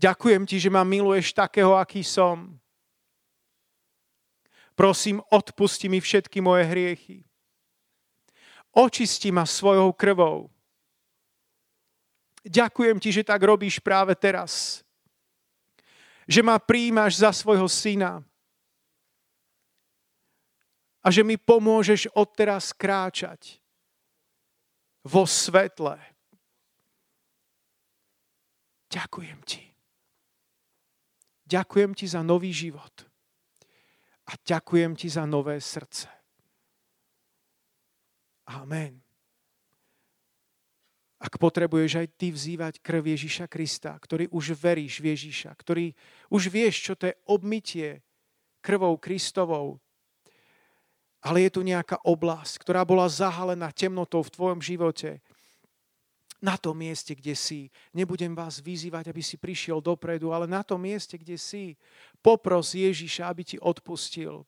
[0.00, 2.56] Ďakujem Ti, že ma miluješ takého, aký som.
[4.74, 7.22] Prosím, odpusti mi všetky moje hriechy.
[8.74, 10.50] Očisti ma svojou krvou.
[12.42, 14.82] Ďakujem ti, že tak robíš práve teraz.
[16.26, 18.20] Že ma príjmaš za svojho syna.
[21.04, 23.60] A že mi pomôžeš odteraz kráčať
[25.04, 26.00] vo svetle.
[28.88, 29.62] Ďakujem ti.
[31.44, 33.04] Ďakujem ti za nový život
[34.24, 36.08] a ďakujem ti za nové srdce.
[38.48, 39.04] Amen.
[41.20, 45.92] Ak potrebuješ aj ty vzývať krv Ježíša Krista, ktorý už veríš v Ježíša, ktorý
[46.28, 48.04] už vieš, čo to je obmytie
[48.60, 49.83] krvou Kristovou,
[51.24, 55.24] ale je tu nejaká oblasť, ktorá bola zahalená temnotou v tvojom živote,
[56.44, 57.72] na tom mieste, kde si.
[57.96, 61.80] Nebudem vás vyzývať, aby si prišiel dopredu, ale na tom mieste, kde si,
[62.20, 64.44] popros Ježiša, aby ti odpustil.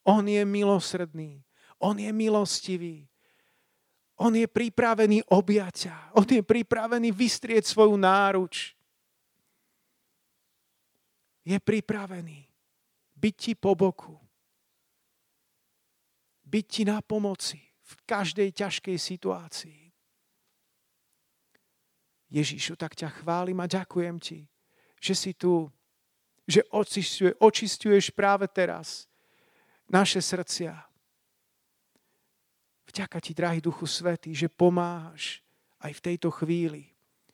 [0.00, 1.44] On je milosrdný.
[1.76, 3.04] On je milostivý.
[4.16, 6.16] On je pripravený objaťa.
[6.16, 8.72] On je pripravený vystrieť svoju náruč.
[11.44, 12.48] Je pripravený
[13.12, 14.16] byť ti po boku.
[16.50, 19.80] Byť ti na pomoci v každej ťažkej situácii.
[22.30, 24.46] Ježíšu, tak ťa chválim a ďakujem ti,
[25.02, 25.66] že si tu,
[26.46, 26.62] že
[27.38, 29.10] očistuješ, práve teraz
[29.90, 30.74] naše srdcia.
[32.86, 35.42] Vďaka ti, drahý Duchu Svetý, že pomáhaš
[35.82, 36.90] aj v tejto chvíli,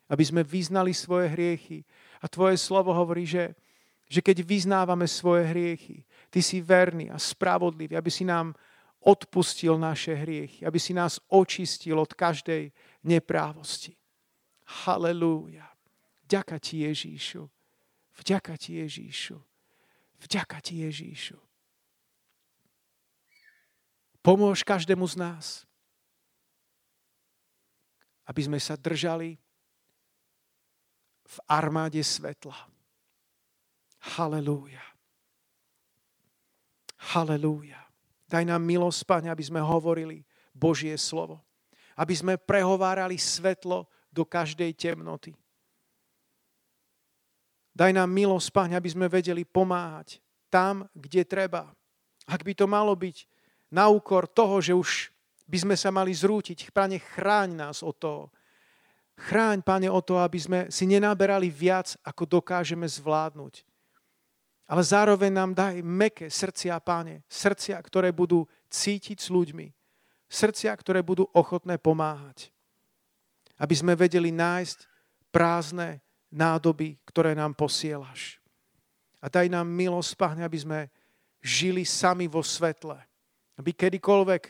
[0.08, 1.84] aby sme vyznali svoje hriechy.
[2.20, 3.52] A tvoje slovo hovorí, že,
[4.08, 8.56] že keď vyznávame svoje hriechy, ty si verný a spravodlivý, aby si nám
[9.06, 12.74] odpustil naše hriechy, aby si nás očistil od každej
[13.06, 13.94] neprávosti.
[14.82, 15.70] Halelúja.
[16.26, 17.46] Vďaka ti Ježíšu.
[18.18, 19.38] Vďaka ti Ježíšu.
[20.18, 21.38] Vďaka ti Ježíšu.
[24.26, 25.46] Pomôž každému z nás,
[28.26, 29.38] aby sme sa držali
[31.22, 32.58] v armáde svetla.
[34.18, 34.82] Halelúja.
[37.14, 37.85] Halelúja.
[38.26, 41.42] Daj nám milosť, Pane, aby sme hovorili Božie slovo.
[41.94, 45.36] Aby sme prehovárali svetlo do každej temnoty.
[47.76, 50.16] Daj nám milosť, Páň, aby sme vedeli pomáhať
[50.48, 51.68] tam, kde treba.
[52.24, 53.28] Ak by to malo byť
[53.68, 55.12] na úkor toho, že už
[55.44, 58.32] by sme sa mali zrútiť, Pane, chráň nás o to.
[59.20, 63.65] Chráň, Pane, o to, aby sme si nenaberali viac, ako dokážeme zvládnuť.
[64.66, 69.70] Ale zároveň nám daj meké srdcia, Páne, srdcia, ktoré budú cítiť s ľuďmi,
[70.26, 72.50] srdcia, ktoré budú ochotné pomáhať
[73.58, 74.78] aby sme vedeli nájsť
[75.32, 76.00] prázdne
[76.32, 78.40] nádoby, ktoré nám posielaš.
[79.20, 80.80] A daj nám milosť, Pane, aby sme
[81.40, 82.96] žili sami vo svetle.
[83.56, 84.42] Aby kedykoľvek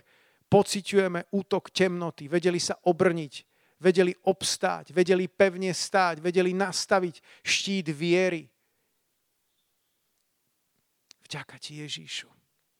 [0.50, 3.34] pociťujeme útok temnoty, vedeli sa obrniť,
[3.78, 8.50] vedeli obstáť, vedeli pevne stáť, vedeli nastaviť štít viery.
[11.26, 12.35] Vďaka Ti, Ježíšu.